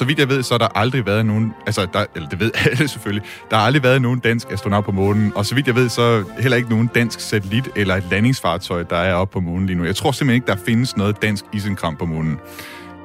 [0.00, 2.50] Så vidt jeg ved, så har der aldrig været nogen, altså, der, eller det ved
[2.70, 5.74] alle selvfølgelig, der har aldrig været nogen dansk astronaut på månen, og så vidt jeg
[5.74, 9.66] ved, så heller ikke nogen dansk satellit eller et landingsfartøj, der er oppe på månen
[9.66, 9.84] lige nu.
[9.84, 12.38] Jeg tror simpelthen ikke, der findes noget dansk isenkram på månen.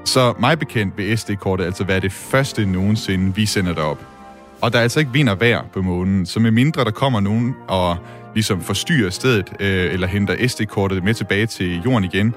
[0.05, 3.99] Så mig bekendt vil SD-kortet altså være det første nogensinde, vi sender derop.
[4.61, 7.19] Og der er altså ikke vind og vejr på månen, så med mindre der kommer
[7.19, 7.97] nogen og
[8.33, 12.33] ligesom forstyrrer stedet, øh, eller henter SD-kortet med tilbage til jorden igen,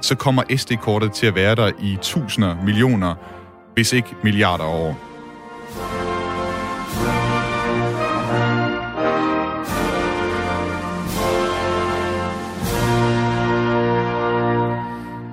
[0.00, 3.14] så kommer SD-kortet til at være der i tusinder, millioner,
[3.78, 4.98] hvis ikke milliarder år.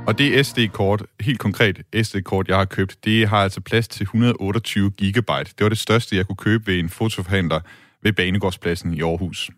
[0.07, 4.91] Og det SD-kort, helt konkret SD-kort, jeg har købt, det har altså plads til 128
[4.91, 5.53] gigabyte.
[5.57, 7.59] Det var det største, jeg kunne købe ved en fotoforhandler
[8.03, 9.49] ved Banegårdspladsen i Aarhus.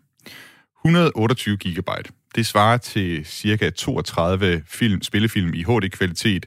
[0.84, 2.12] 128 gigabyte.
[2.34, 6.46] Det svarer til cirka 32 film, spillefilm i HD-kvalitet.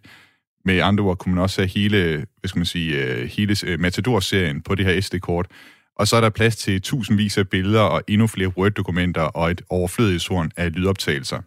[0.66, 3.80] Med andre ord kunne man også have hele, hvad skal man sige, øh, hele øh,
[3.80, 5.48] Matador-serien på det her SD-kort.
[5.96, 9.62] Og så er der plads til tusindvis af billeder og endnu flere Word-dokumenter og et
[9.70, 11.42] overflødighedshorn af lydoptagelser.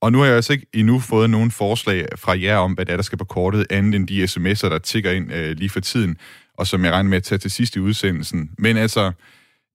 [0.00, 2.92] Og nu har jeg altså ikke endnu fået nogen forslag fra jer om, hvad det
[2.92, 5.80] er, der skal på kortet, andet end de sms'er, der tigger ind øh, lige for
[5.80, 6.16] tiden,
[6.58, 8.50] og som jeg regner med at tage til sidst i udsendelsen.
[8.58, 9.12] Men altså,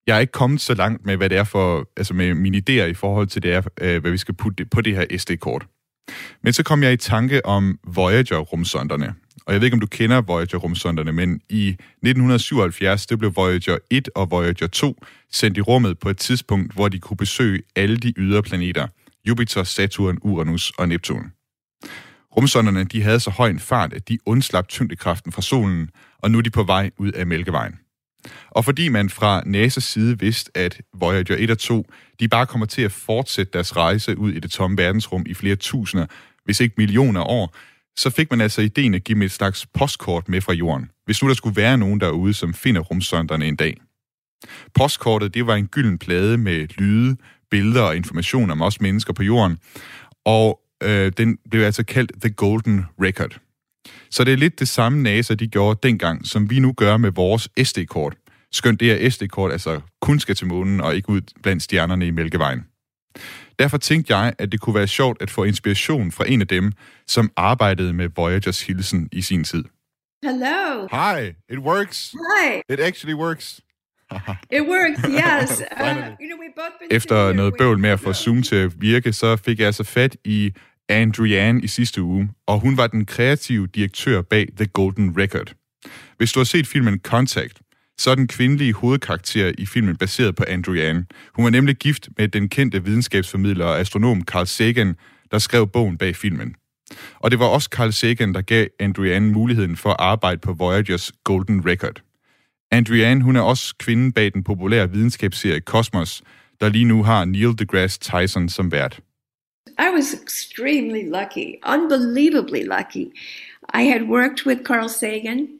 [0.08, 2.86] jeg er ikke kommet så langt med, hvad det er for, altså med mine idéer
[2.86, 5.66] i forhold til det er, øh, hvad vi skal putte på det her SD-kort.
[6.44, 9.14] Men så kom jeg i tanke om Voyager-rumsonderne.
[9.46, 14.10] Og jeg ved ikke, om du kender Voyager-rumsonderne, men i 1977, det blev Voyager 1
[14.16, 18.14] og Voyager 2 sendt i rummet på et tidspunkt, hvor de kunne besøge alle de
[18.18, 18.88] ydre planeter.
[19.28, 21.32] Jupiter, Saturn, Uranus og Neptun.
[22.38, 25.90] Rumsonderne de havde så høj en fart, at de undslap tyngdekraften fra solen,
[26.20, 27.76] og nu er de på vej ud af Mælkevejen.
[28.50, 31.86] Og fordi man fra NASA's side vidste, at Voyager 1 og 2,
[32.20, 35.56] de bare kommer til at fortsætte deres rejse ud i det tomme verdensrum i flere
[35.56, 36.06] tusinder,
[36.46, 37.56] hvis ikke millioner år,
[37.98, 41.24] så fik man altså ideen at give dem et slags postkort med fra jorden, hvis
[41.24, 43.78] nu der skulle være nogen derude, som finder rumsonderne en dag.
[44.76, 47.18] Postkortet, det var en gylden plade med lyde,
[47.52, 49.58] billeder og information om os mennesker på jorden,
[50.26, 53.40] og øh, den blev altså kaldt The Golden Record.
[54.10, 57.12] Så det er lidt det samme NASA, de gjorde dengang, som vi nu gør med
[57.12, 58.16] vores SD-kort.
[58.52, 62.12] Skønt det her SD-kort altså kun skal til månen og ikke ud blandt stjernerne i
[62.12, 62.66] Mælkevejen.
[63.60, 66.72] Derfor tænkte jeg, at det kunne være sjovt at få inspiration fra en af dem,
[67.08, 69.64] som arbejdede med Voyagers hilsen i sin tid.
[70.24, 70.88] Hello.
[70.92, 72.12] Hi, it works.
[72.12, 72.62] Hi.
[72.74, 73.62] It actually works.
[74.58, 75.62] It works, yes.
[75.62, 78.82] Uh, you know, we've both been Efter noget bøvl med at få Zoom til at
[78.82, 80.54] virke, så fik jeg altså fat i
[80.90, 85.54] Andriane i sidste uge, og hun var den kreative direktør bag The Golden Record.
[86.18, 87.62] Hvis du har set filmen Contact,
[87.98, 91.06] så er den kvindelige hovedkarakter i filmen baseret på Andriane.
[91.34, 94.96] Hun var nemlig gift med den kendte videnskabsformidler og astronom Carl Sagan,
[95.32, 96.56] der skrev bogen bag filmen.
[97.20, 101.12] Og det var også Carl Sagan, der gav Andriane muligheden for at arbejde på Voyagers
[101.24, 102.02] Golden Record.
[102.72, 106.24] Andriane, hun er også kvinden bag den populære videnskabsserie Cosmos,
[106.62, 109.00] der lige nu har Neil deGrasse Tyson som vært.
[109.80, 113.12] I was extremely lucky, unbelievably lucky.
[113.74, 115.60] I had worked with Carl Sagan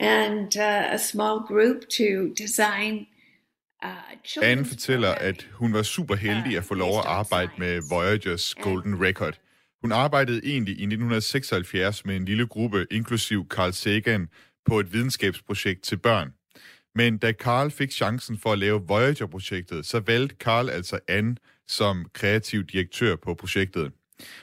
[0.00, 3.06] and uh, a small group to design
[3.82, 8.54] uh, Anne fortæller, at hun var super heldig at få lov at arbejde med Voyagers
[8.54, 9.40] Golden Record.
[9.82, 14.28] Hun arbejdede egentlig i 1976 med en lille gruppe, inklusiv Carl Sagan,
[14.64, 16.32] på et videnskabsprojekt til børn.
[16.94, 21.36] Men da Carl fik chancen for at lave Voyager-projektet, så valgte Carl altså Anne
[21.68, 23.92] som kreativ direktør på projektet.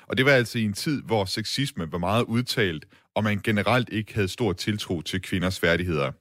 [0.08, 3.90] Og det var altså i en tid, hvor sexisme var meget udtalt, og man generelt
[3.90, 6.12] ikke havde stor tiltro til kvinders færdigheder.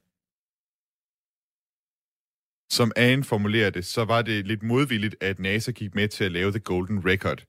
[2.70, 6.32] Som Anne formulerer det, så var det lidt modvilligt, at NASA gik med til at
[6.32, 7.44] lave The Golden Record.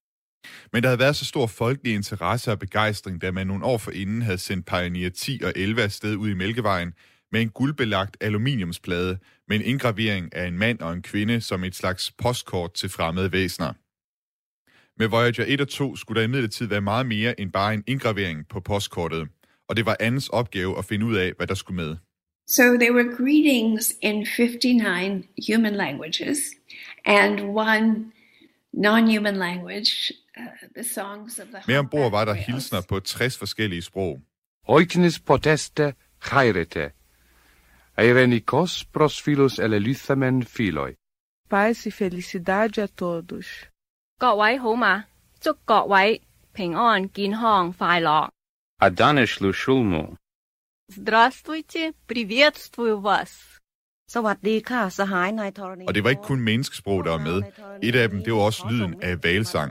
[0.73, 4.21] Men der havde været så stor folkelig interesse og begejstring, da man nogle år forinden
[4.21, 6.93] havde sendt Pioneer 10 og 11 afsted ud i Mælkevejen
[7.31, 9.17] med en guldbelagt aluminiumsplade
[9.47, 13.31] med en indgravering af en mand og en kvinde som et slags postkort til fremmede
[13.31, 13.73] væsener.
[14.99, 18.47] Med Voyager 1 og 2 skulle der imidlertid være meget mere end bare en indgravering
[18.47, 19.27] på postkortet,
[19.69, 21.95] og det var Annes opgave at finde ud af, hvad der skulle med.
[22.47, 26.37] So there were greetings in 59 human languages
[27.05, 28.11] and one
[28.73, 33.81] non-human language, uh, the songs of the Med ombord var der hilsner på 60 forskellige
[33.81, 34.21] sprog.
[34.67, 35.93] Oiknis poteste
[36.25, 36.91] chairete.
[37.98, 40.92] Eirenikos pros philos elelythamen philoi.
[41.48, 43.46] Paz e felicidade a todos.
[44.18, 45.04] 各位好嘛，
[45.40, 46.20] 祝各位
[46.52, 48.30] 平安健康快乐。
[48.80, 50.16] Аданешлу шулму.
[50.88, 53.30] Здравствуйте, приветствую вас.
[54.14, 57.38] สวัสดีค่ะสหายนายธรณี Og det var ikke kun menneskesprog, der var med.
[57.82, 59.70] Et af dem, det var også lyden af valsang.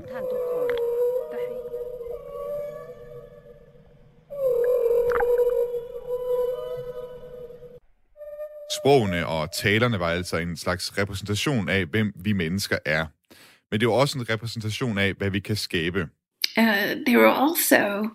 [8.71, 13.07] Sprogene og talerne var altså en slags repræsentation af, hvem vi mennesker er.
[13.71, 16.09] Men det var også en repræsentation af, hvad vi kan skabe.
[16.57, 16.65] Uh,
[17.07, 18.09] there were also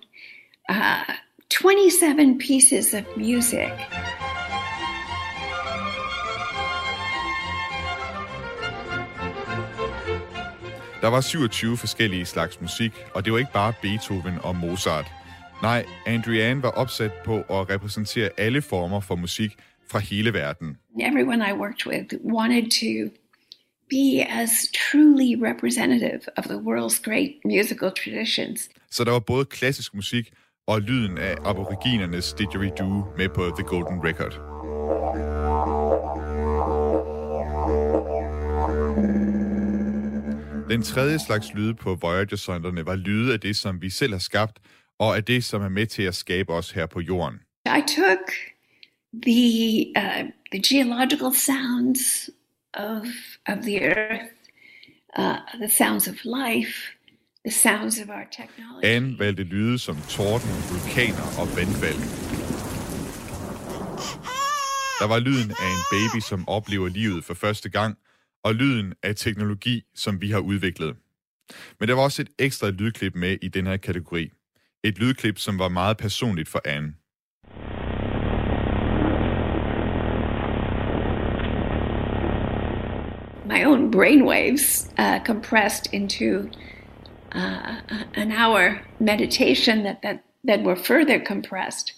[0.70, 1.16] uh,
[1.49, 3.72] 27 pieces of music.
[11.01, 15.06] Der var 27 forskellige slags musik, og det var ikke bare Beethoven og Mozart.
[15.62, 19.58] Nej, Andriane var opsat på at repræsentere alle former for musik
[19.94, 20.78] fra hele verden.
[21.10, 22.91] Everyone I worked with wanted to
[23.89, 24.06] be
[24.41, 24.52] as
[24.84, 28.70] truly representative of the world's great musical traditions.
[28.91, 30.34] Så der var både klassisk musik
[30.68, 34.34] og lyden af aboriginernes didgeridoo med på The Golden Record.
[40.70, 44.60] Den tredje slags lyde på Voyager-sonderne var lyde af det, som vi selv har skabt,
[45.00, 47.39] og af det, som er med til at skabe os her på jorden.
[47.66, 48.53] I took
[49.14, 52.30] the uh, the geological sounds
[52.74, 53.05] of
[53.47, 54.30] of the earth,
[55.16, 56.95] uh, the sounds of life,
[57.45, 58.88] the sounds of our technology.
[58.88, 61.99] Anne valgte lyde som torden, vulkaner og vandfald.
[64.99, 67.97] Der var lyden af en baby, som oplever livet for første gang,
[68.43, 70.95] og lyden af teknologi, som vi har udviklet.
[71.80, 74.30] Men der var også et ekstra lydklip med i den her kategori.
[74.84, 76.93] Et lydklip, som var meget personligt for Anne.
[83.46, 86.50] My own brainwaves uh, compressed into
[87.36, 87.76] uh,
[88.14, 91.94] an hour meditation that, that, that were further compressed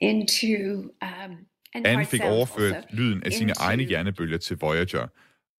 [0.00, 5.06] into um, Anne fik overført lyden af sine egne hjernebølger til Voyager.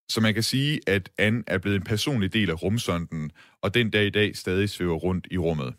[0.09, 3.89] Så man kan sige, at Anne er blevet en personlig del af rumsonden, og den
[3.89, 5.73] dag i dag stadig svæver rundt i rummet.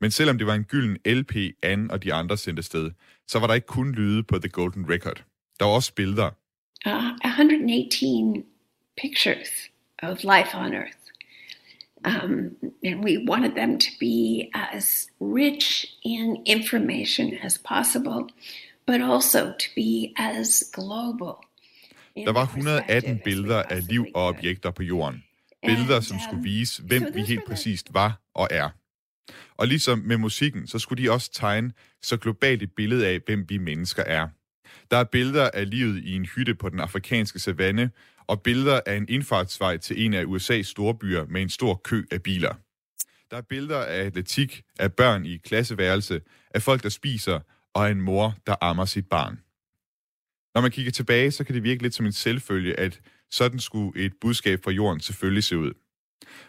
[0.00, 2.90] Men selvom det var en gylden LP, Anne og de andre sendte sted,
[3.28, 5.24] så var der ikke kun lyde på The Golden Record.
[5.58, 6.30] Der var også billeder.
[6.86, 8.44] Uh, 118
[8.96, 9.68] pictures
[10.02, 11.06] of life on Earth.
[12.04, 18.28] Um, and we wanted them to be as rich in information as possible,
[18.86, 21.40] but also to be as global.
[22.16, 25.24] Der var their 118 perspective as we billeder af liv og objekter på jorden.
[25.66, 28.68] Billeder, som skulle vise, hvem vi helt præcist var og er.
[29.56, 31.72] Og ligesom med musikken, så skulle de også tegne
[32.02, 34.28] så globalt et billede af, hvem vi mennesker er.
[34.90, 37.90] Der er billeder af livet i en hytte på den afrikanske savanne,
[38.26, 42.22] og billeder af en indfartsvej til en af USA's storbyer med en stor kø af
[42.22, 42.54] biler.
[43.30, 46.20] Der er billeder af atletik, af børn i klasseværelse,
[46.54, 47.40] af folk, der spiser,
[47.74, 49.40] og af en mor, der ammer sit barn.
[50.54, 53.00] Når man kigger tilbage, så kan det virke lidt som en selvfølge, at
[53.30, 55.72] sådan skulle et budskab fra jorden selvfølgelig se ud.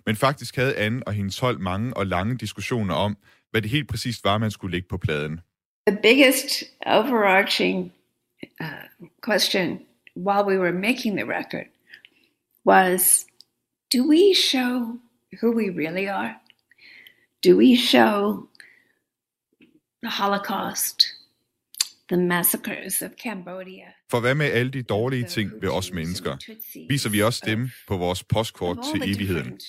[0.05, 3.17] Men faktisk havde Anne og hendes hold mange og lange diskussioner om,
[3.51, 5.39] hvad det helt præcist var, man skulle lægge på pladen.
[5.87, 7.93] The biggest overarching
[8.61, 9.79] uh, question
[10.15, 11.67] while we were making the record
[12.65, 13.25] was
[13.89, 14.99] do we show
[15.41, 16.35] who we really are?
[17.43, 18.47] Do we show
[20.01, 21.05] the Holocaust,
[22.09, 23.93] the massacres of Cambodia?
[24.11, 26.37] For hvad med alle de dårlige ting ved os mennesker?
[26.89, 29.59] Viser vi også dem på vores postkort til evigheden?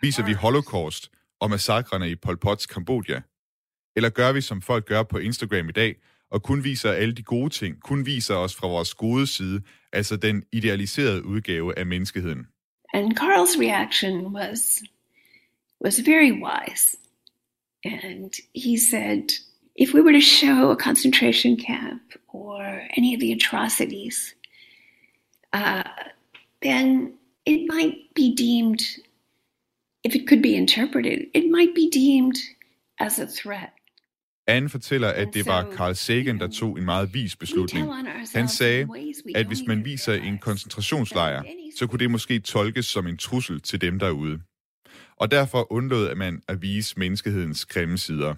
[0.00, 1.10] Viser vi holocaust
[1.40, 3.20] og massakrene i Pol Pots Kambodja?
[3.96, 5.96] Eller gør vi, som folk gør på Instagram i dag,
[6.30, 9.62] og kun viser alle de gode ting, kun viser os fra vores gode side,
[9.92, 12.46] altså den idealiserede udgave af menneskeheden?
[12.94, 14.82] And Carl's reaction was
[15.84, 16.96] was very wise.
[17.84, 19.22] And he said,
[19.76, 24.34] if we were to show a concentration camp or any of the atrocities,
[25.52, 25.82] uh,
[26.62, 27.14] then
[27.46, 28.80] it might be deemed,
[30.04, 32.36] if it could be interpreted, it might be deemed
[32.98, 33.72] as a threat.
[34.50, 37.88] Anne fortæller, at det var Carl Sagan, der tog en meget vis beslutning.
[38.34, 38.88] Han sagde,
[39.34, 41.42] at hvis man viser en koncentrationslejr,
[41.78, 44.40] så kunne det måske tolkes som en trussel til dem derude.
[45.16, 48.34] Og derfor undlod man at vise menneskehedens grimme sider.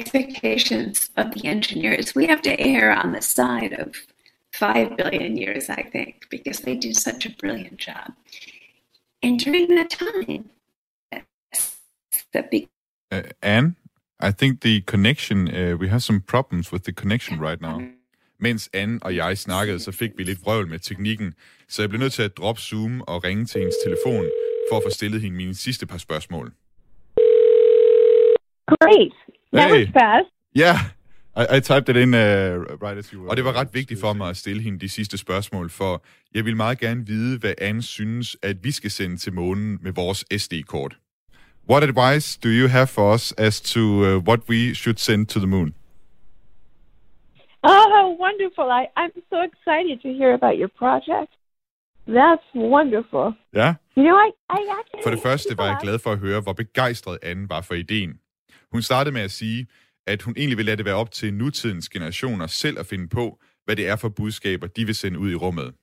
[0.00, 3.86] Expectations of the engineers, we have to err on the side of
[4.54, 8.12] five billion years, I think, because they did such a brilliant job.
[9.22, 10.44] And during that time,
[12.34, 12.68] the big
[13.12, 13.76] Uh, Anne,
[14.22, 17.80] I think the connection, uh, we have some problems with the connection right now.
[18.40, 21.34] Mens Anne og jeg snakkede, så fik vi lidt vrøvl med teknikken,
[21.68, 24.24] så jeg blev nødt til at droppe Zoom og ringe til hendes telefon
[24.70, 26.52] for at få stillet hende mine sidste par spørgsmål.
[28.66, 29.12] Great.
[29.52, 29.84] That Hey.
[29.86, 30.28] was fast.
[30.56, 30.78] Yeah,
[31.36, 32.20] I, I typed it in uh,
[32.86, 33.30] right as you were.
[33.30, 36.04] Og det var ret vigtigt for mig at stille hende de sidste spørgsmål, for
[36.34, 39.92] jeg vil meget gerne vide, hvad Anne synes, at vi skal sende til månen med
[39.92, 40.96] vores SD-kort.
[41.68, 45.40] What advice do you have for us as to uh, what we should send to
[45.40, 45.74] the moon?
[47.62, 48.70] Oh, wonderful.
[48.70, 51.32] I, I'm so excited to hear about your project.
[52.06, 53.34] That's wonderful.
[53.52, 53.74] Ja.
[53.96, 55.02] You know, I, I actually...
[55.02, 58.20] For det første var jeg glad for at høre, hvor begejstret Anne var for ideen.
[58.72, 59.66] Hun startede med at sige,
[60.06, 63.38] at hun egentlig vil lade det være op til nutidens generationer selv at finde på,
[63.64, 65.74] hvad det er for budskaber, de vil sende ud i rummet.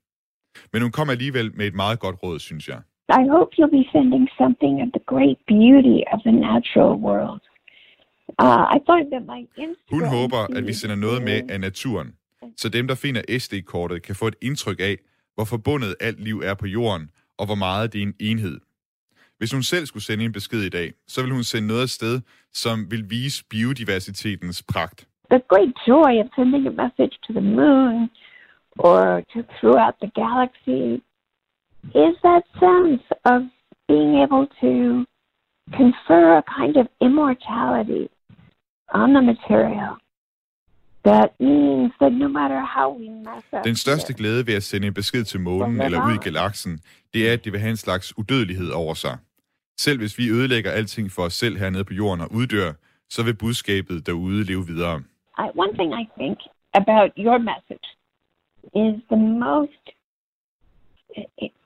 [0.74, 2.82] Men hun kom alligevel med et meget godt råd, synes jeg.
[3.10, 7.42] I hope you'll be sending something of the great beauty of the natural world.
[8.40, 12.16] Uh, I find that my Instagram Hun håber, at vi sender noget med af naturen,
[12.58, 14.96] så dem, der finder SD-kortet, kan få et indtryk af,
[15.36, 18.60] hvor forbundet alt liv er på jorden, og hvor meget det er en enhed.
[19.38, 22.22] Hvis hun selv skulle sende en besked i dag, så vil hun sende noget afsted,
[22.54, 25.08] som vil vise biodiversitetens pragt.
[25.34, 28.10] the great joy of sending a message to the moon
[28.78, 31.02] or to throughout the galaxy
[31.86, 33.42] is that sense of
[33.88, 35.06] being able to
[35.72, 38.10] confer a kind of immortality
[38.94, 39.98] on the material.
[41.04, 44.88] That means that no matter how we mess up, Den største glæde ved at sende
[44.88, 46.80] en besked til månen eller ud i galaksen,
[47.14, 49.18] det er, at det vil have en slags udødelighed over sig.
[49.78, 52.74] Selv hvis vi ødelægger alting for os selv hernede på jorden og uddør,
[53.10, 55.04] så vil budskabet derude leve videre.
[55.40, 56.38] I, one thing I think
[56.74, 57.88] about your message
[58.84, 59.86] is the most,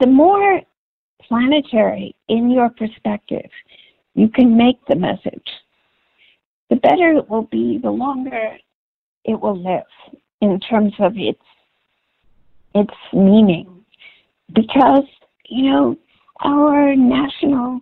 [0.01, 0.61] the more
[1.27, 3.51] planetary in your perspective
[4.15, 5.49] you can make the message,
[6.69, 8.57] the better it will be, the longer
[9.25, 9.91] it will live
[10.41, 11.45] in terms of its
[12.75, 13.67] its meaning.
[14.53, 15.07] Because,
[15.49, 15.97] you know,
[16.43, 17.81] our national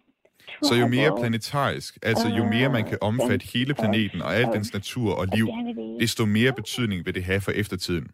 [0.64, 4.74] Så jo mere planetarisk, altså jo mere man kan omfatte hele planeten og al dens
[4.74, 5.48] natur og liv,
[6.00, 8.08] desto mere betydning vil det have for eftertiden.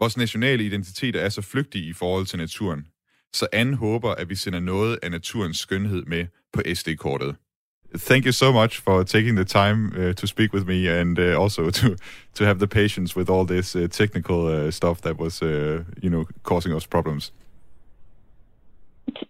[0.00, 2.86] Vores nationale identiteter er så flygtige i forhold til naturen,
[3.32, 7.36] så Anne håber, at vi sender noget af naturens skønhed med på SD-kortet.
[7.94, 11.42] Thank you so much for taking the time uh, to speak with me and uh,
[11.42, 11.86] also to
[12.34, 16.10] to have the patience with all this uh, technical uh, stuff that was, uh, you
[16.10, 17.32] know, causing us problems.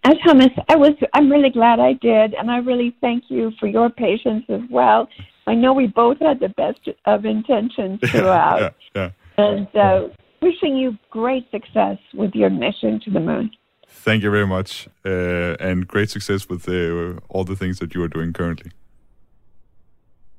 [0.04, 3.66] Uh, Thomas, I was I'm really glad I did, and I really thank you for
[3.66, 5.08] your patience as well.
[5.46, 9.10] I know we both had the best of intentions throughout, yeah, yeah.
[9.46, 10.08] and uh,
[10.40, 13.50] wishing you great success with your mission to the moon.
[13.88, 18.02] Thank you very much, uh, and great success with uh, all the things that you
[18.02, 18.70] are doing currently.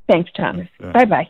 [0.10, 0.68] Thanks, Thomas.
[0.80, 0.94] Yeah.
[0.94, 1.28] Bye bye.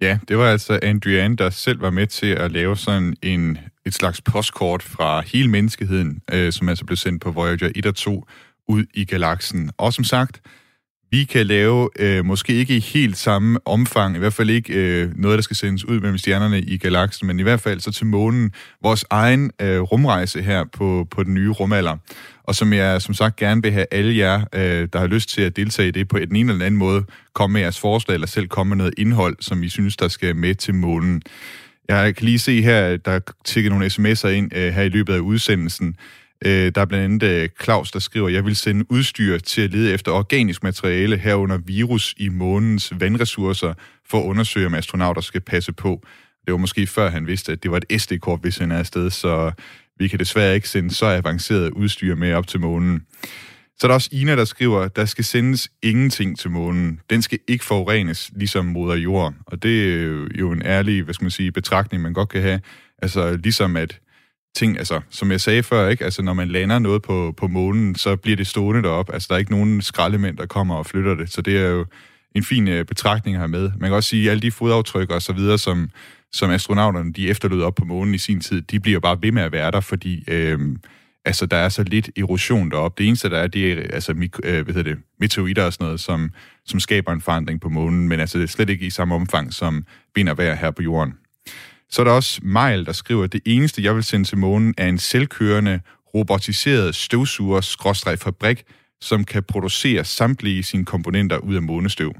[0.00, 3.94] Ja, det var altså Andrian, der selv var med til at lave sådan en, et
[3.94, 8.24] slags postkort fra hele menneskeheden, øh, som altså blev sendt på Voyager 1 og 2
[8.68, 9.70] ud i galaksen.
[9.78, 10.40] Og som sagt,
[11.14, 15.10] vi kan lave øh, måske ikke i helt samme omfang, i hvert fald ikke øh,
[15.16, 18.06] noget, der skal sendes ud mellem stjernerne i galaksen, men i hvert fald så til
[18.06, 18.52] månen,
[18.82, 21.96] vores egen øh, rumrejse her på, på den nye rumalder.
[22.44, 25.42] Og som jeg som sagt gerne vil have alle jer, øh, der har lyst til
[25.42, 28.48] at deltage i det på en eller anden måde, komme med jeres forslag, eller selv
[28.48, 31.22] komme med noget indhold, som I synes, der skal med til månen.
[31.88, 35.14] Jeg kan lige se her, at der er nogle sms'er ind øh, her i løbet
[35.14, 35.96] af udsendelsen.
[36.46, 39.70] Øh, der er blandt andet øh, Claus, der skriver, jeg vil sende udstyr til at
[39.70, 43.74] lede efter organisk materiale herunder virus i månens vandressourcer
[44.08, 46.06] for at undersøge, om astronauter skal passe på.
[46.46, 49.52] Det var måske før han vidste, at det var et SD-kort, vi sender afsted, så
[49.98, 53.02] vi kan desværre ikke sende så avanceret udstyr med op til månen.
[53.78, 57.00] Så er der også Ina, der skriver, der skal sendes ingenting til månen.
[57.10, 59.34] Den skal ikke forurenes, ligesom moder jord.
[59.46, 62.60] Og det er jo en ærlig, hvad skal man sige, betragtning, man godt kan have.
[63.02, 64.00] Altså ligesom at
[64.54, 66.04] ting, altså som jeg sagde før, ikke?
[66.04, 69.10] Altså når man lander noget på, på månen, så bliver det stående derop.
[69.12, 71.32] Altså der er ikke nogen skraldemænd, der kommer og flytter det.
[71.32, 71.86] Så det er jo
[72.34, 73.70] en fin øh, betragtning her med.
[73.80, 75.90] Man kan også sige, at alle de fodaftryk og så videre, som,
[76.32, 79.42] som astronauterne de efterlod op på månen i sin tid, de bliver bare ved med
[79.42, 80.58] at være der, fordi øh,
[81.24, 83.02] altså, der er så lidt erosion deroppe.
[83.02, 85.84] Det eneste, der er, det er altså, mik- øh, hvad hedder det, meteoritter og sådan
[85.84, 86.30] noget, som,
[86.66, 89.52] som skaber en forandring på månen, men altså, det er slet ikke i samme omfang
[89.52, 89.84] som
[90.14, 91.14] vind og vejr her på jorden.
[91.94, 94.74] Så er der også Mejl, der skriver, at det eneste, jeg vil sende til månen,
[94.78, 95.80] er en selvkørende,
[96.14, 98.64] robotiseret støvsuger-fabrik,
[99.00, 102.14] som kan producere samtlige sine komponenter ud af månestøv.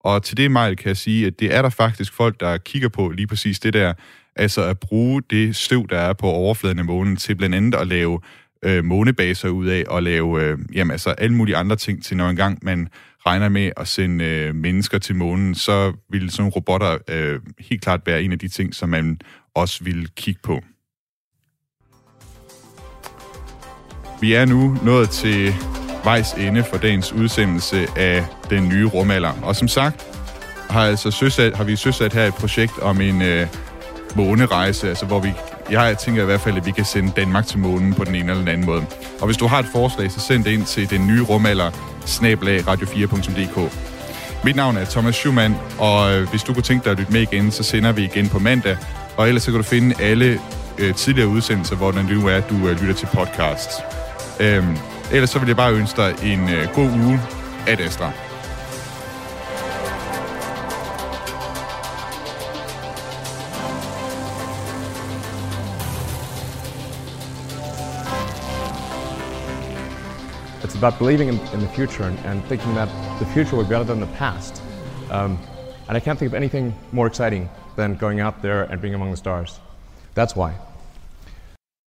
[0.00, 2.88] Og til det, Mejl, kan jeg sige, at det er der faktisk folk, der kigger
[2.88, 3.94] på lige præcis det der,
[4.36, 7.86] altså at bruge det støv, der er på overfladen af månen, til blandt andet at
[7.86, 8.20] lave
[8.64, 12.28] øh, månebaser ud af, og lave øh, jamen, altså alle mulige andre ting til, når
[12.28, 12.88] engang man
[13.26, 17.82] regner med at sende øh, mennesker til månen, så vil sådan nogle robotter øh, helt
[17.82, 19.20] klart være en af de ting, som man
[19.54, 20.60] også vil kigge på.
[24.20, 25.54] Vi er nu nået til
[26.04, 29.32] vejs ende for dagens udsendelse af den nye rumalder.
[29.42, 30.06] Og som sagt,
[30.70, 33.46] har, altså søsat, har vi søsat her et projekt om en øh,
[34.16, 35.32] månerejse, altså hvor vi,
[35.70, 38.30] jeg tænker i hvert fald, at vi kan sende Danmark til månen på den ene
[38.30, 38.86] eller den anden måde.
[39.20, 41.70] Og hvis du har et forslag, så send det ind til den nye rumalder,
[42.06, 43.72] snablag radio4.dk.
[44.44, 47.20] Mit navn er Thomas Schumann, og øh, hvis du kunne tænke dig at lytte med
[47.20, 48.76] igen, så sender vi igen på mandag.
[49.16, 50.40] Og ellers så kan du finde alle
[50.78, 53.70] øh, tidligere udsendelser, hvor det nu er, at du øh, lytter til podcast.
[54.40, 54.76] Øhm,
[55.12, 57.20] ellers så vil jeg bare ønske dig en øh, god uge.
[57.66, 58.23] Ad Astra.
[70.84, 73.84] About believing in, in the future and, and, thinking that the future will be better
[73.84, 74.60] than the past.
[75.10, 75.38] Um,
[75.88, 79.10] and I can't think of anything more exciting than going out there and being among
[79.10, 79.60] the stars.
[80.12, 80.54] That's why.